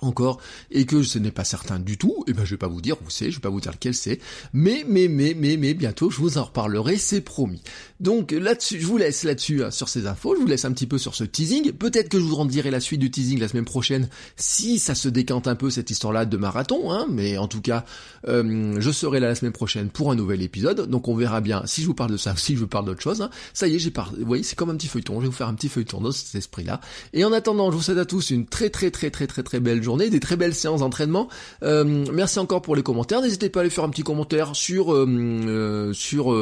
encore 0.00 0.40
et 0.70 0.86
que 0.86 1.02
ce 1.02 1.18
n'est 1.18 1.30
pas 1.30 1.44
certain 1.44 1.78
du 1.78 1.98
tout, 1.98 2.24
et 2.26 2.30
eh 2.30 2.32
ben 2.32 2.44
je 2.44 2.50
vais 2.50 2.58
pas 2.58 2.68
vous 2.68 2.80
dire 2.80 2.96
où 2.96 3.10
c'est, 3.10 3.30
je 3.30 3.36
vais 3.36 3.42
pas 3.42 3.48
vous 3.48 3.60
dire 3.60 3.72
lequel 3.72 3.94
c'est, 3.94 4.20
mais 4.52 4.84
mais 4.88 5.08
mais 5.08 5.34
mais 5.36 5.56
mais 5.56 5.74
bientôt 5.74 6.10
je 6.10 6.18
vous 6.18 6.38
en 6.38 6.44
reparlerai, 6.44 6.96
c'est 6.96 7.20
promis. 7.20 7.62
Donc 8.00 8.32
là-dessus, 8.32 8.80
je 8.80 8.86
vous 8.86 8.98
laisse 8.98 9.24
là-dessus 9.24 9.64
hein, 9.64 9.70
sur 9.70 9.88
ces 9.88 10.06
infos, 10.06 10.34
je 10.34 10.40
vous 10.40 10.46
laisse 10.46 10.64
un 10.64 10.72
petit 10.72 10.86
peu 10.86 10.98
sur 10.98 11.14
ce 11.14 11.24
teasing. 11.24 11.72
Peut-être 11.72 12.08
que 12.08 12.18
je 12.18 12.24
vous 12.24 12.36
en 12.36 12.44
dirai 12.44 12.70
la 12.70 12.80
suite 12.80 13.00
du 13.00 13.10
teasing 13.10 13.38
la 13.38 13.48
semaine 13.48 13.64
prochaine 13.64 14.08
si 14.36 14.78
ça 14.78 14.94
se 14.94 15.08
décante 15.08 15.48
un 15.48 15.56
peu 15.56 15.70
cette 15.70 15.90
histoire-là 15.90 16.24
de 16.26 16.36
marathon, 16.36 16.92
hein, 16.92 17.06
mais 17.10 17.38
en 17.38 17.48
tout 17.48 17.60
cas, 17.60 17.84
euh, 18.28 18.76
je 18.78 18.90
serai 18.90 19.20
là 19.20 19.28
la 19.28 19.34
semaine 19.34 19.52
prochaine 19.52 19.88
pour 19.90 20.10
un 20.10 20.14
nouvel 20.14 20.42
épisode, 20.42 20.88
donc 20.88 21.08
on 21.08 21.14
verra 21.14 21.40
bien 21.40 21.62
si 21.66 21.82
je 21.82 21.86
vous 21.86 21.94
parle 21.94 22.12
de 22.12 22.16
ça 22.16 22.34
si 22.36 22.54
je 22.54 22.60
vous 22.60 22.66
parle 22.66 22.84
d'autre 22.84 23.02
chose. 23.02 23.22
Hein. 23.22 23.30
Ça 23.54 23.66
y 23.66 23.74
est, 23.74 23.78
j'ai 23.78 23.90
parlé, 23.90 24.18
vous 24.20 24.26
voyez, 24.26 24.42
c'est 24.42 24.56
comme 24.56 24.70
un 24.70 24.76
petit 24.76 24.88
feuilleton, 24.88 25.16
je 25.16 25.20
vais 25.22 25.26
vous 25.26 25.32
faire 25.32 25.48
un 25.48 25.54
petit 25.54 25.68
feuilleton 25.68 26.00
dans 26.00 26.12
cet 26.12 26.34
esprit-là. 26.34 26.80
Et 27.12 27.24
en 27.24 27.32
attendant, 27.32 27.70
je 27.70 27.76
vous 27.76 27.82
souhaite 27.82 27.98
à 27.98 28.04
tous 28.04 28.30
une 28.30 28.46
très 28.46 28.70
très 28.70 28.90
très 28.90 29.10
très 29.10 29.26
très 29.26 29.42
très 29.42 29.60
belle 29.60 29.82
des 29.94 30.20
très 30.20 30.36
belles 30.36 30.54
séances 30.54 30.80
d'entraînement. 30.80 31.28
Euh, 31.62 32.04
merci 32.12 32.38
encore 32.38 32.62
pour 32.62 32.74
les 32.74 32.82
commentaires. 32.82 33.22
N'hésitez 33.22 33.48
pas 33.48 33.60
à 33.60 33.62
aller 33.62 33.70
faire 33.70 33.84
un 33.84 33.88
petit 33.88 34.02
commentaire 34.02 34.56
sur 34.56 34.92
euh, 34.92 35.06
euh, 35.08 35.92
sur 35.92 36.34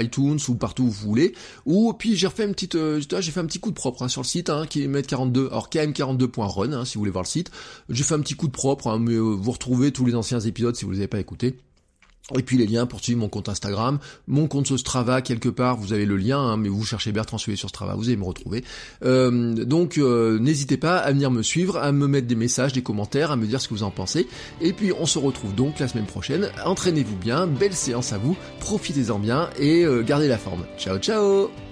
iTunes 0.00 0.38
ou 0.48 0.54
partout 0.54 0.84
où 0.84 0.90
vous 0.90 1.06
voulez. 1.08 1.34
Ou 1.64 1.92
puis 1.94 2.16
j'ai 2.16 2.26
refait 2.26 2.44
une 2.44 2.52
petite, 2.52 2.76
j'ai 2.76 3.32
fait 3.32 3.40
un 3.40 3.46
petit 3.46 3.60
coup 3.60 3.70
de 3.70 3.74
propre 3.74 4.02
hein, 4.02 4.08
sur 4.08 4.20
le 4.20 4.26
site, 4.26 4.50
hein, 4.50 4.66
km 4.68 5.08
42, 5.08 5.46
alors 5.46 5.68
km42.run 5.70 6.72
hein, 6.72 6.84
si 6.84 6.94
vous 6.94 7.00
voulez 7.00 7.10
voir 7.10 7.24
le 7.24 7.28
site. 7.28 7.50
J'ai 7.88 8.04
fait 8.04 8.14
un 8.14 8.20
petit 8.20 8.34
coup 8.34 8.46
de 8.46 8.52
propre, 8.52 8.88
hein, 8.88 8.98
mais 9.00 9.16
vous 9.16 9.50
retrouvez 9.50 9.92
tous 9.92 10.04
les 10.04 10.14
anciens 10.14 10.40
épisodes 10.40 10.76
si 10.76 10.84
vous 10.84 10.90
les 10.90 10.98
avez 10.98 11.08
pas 11.08 11.20
écoutés. 11.20 11.56
Et 12.36 12.42
puis 12.42 12.56
les 12.56 12.66
liens 12.66 12.86
pour 12.86 13.00
suivre 13.00 13.20
mon 13.20 13.28
compte 13.28 13.48
Instagram, 13.48 13.98
mon 14.28 14.46
compte 14.46 14.66
sur 14.66 14.78
Strava 14.78 15.22
quelque 15.22 15.48
part, 15.48 15.76
vous 15.76 15.92
avez 15.92 16.06
le 16.06 16.16
lien, 16.16 16.38
hein, 16.38 16.56
mais 16.56 16.68
vous 16.68 16.84
cherchez 16.84 17.10
Bertrand 17.10 17.38
Sué 17.38 17.56
sur 17.56 17.68
Strava, 17.68 17.94
vous 17.94 18.08
allez 18.08 18.16
me 18.16 18.24
retrouver. 18.24 18.64
Euh, 19.04 19.64
donc 19.64 19.98
euh, 19.98 20.38
n'hésitez 20.38 20.76
pas 20.76 20.98
à 20.98 21.10
venir 21.12 21.30
me 21.30 21.42
suivre, 21.42 21.76
à 21.78 21.90
me 21.90 22.06
mettre 22.06 22.28
des 22.28 22.36
messages, 22.36 22.72
des 22.72 22.82
commentaires, 22.82 23.32
à 23.32 23.36
me 23.36 23.46
dire 23.46 23.60
ce 23.60 23.68
que 23.68 23.74
vous 23.74 23.82
en 23.82 23.90
pensez. 23.90 24.28
Et 24.60 24.72
puis 24.72 24.92
on 24.98 25.06
se 25.06 25.18
retrouve 25.18 25.54
donc 25.54 25.80
la 25.80 25.88
semaine 25.88 26.06
prochaine. 26.06 26.48
Entraînez-vous 26.64 27.16
bien, 27.16 27.46
belle 27.46 27.74
séance 27.74 28.12
à 28.12 28.18
vous, 28.18 28.36
profitez-en 28.60 29.18
bien 29.18 29.50
et 29.58 29.84
euh, 29.84 30.02
gardez 30.02 30.28
la 30.28 30.38
forme. 30.38 30.64
Ciao 30.78 30.98
ciao 30.98 31.71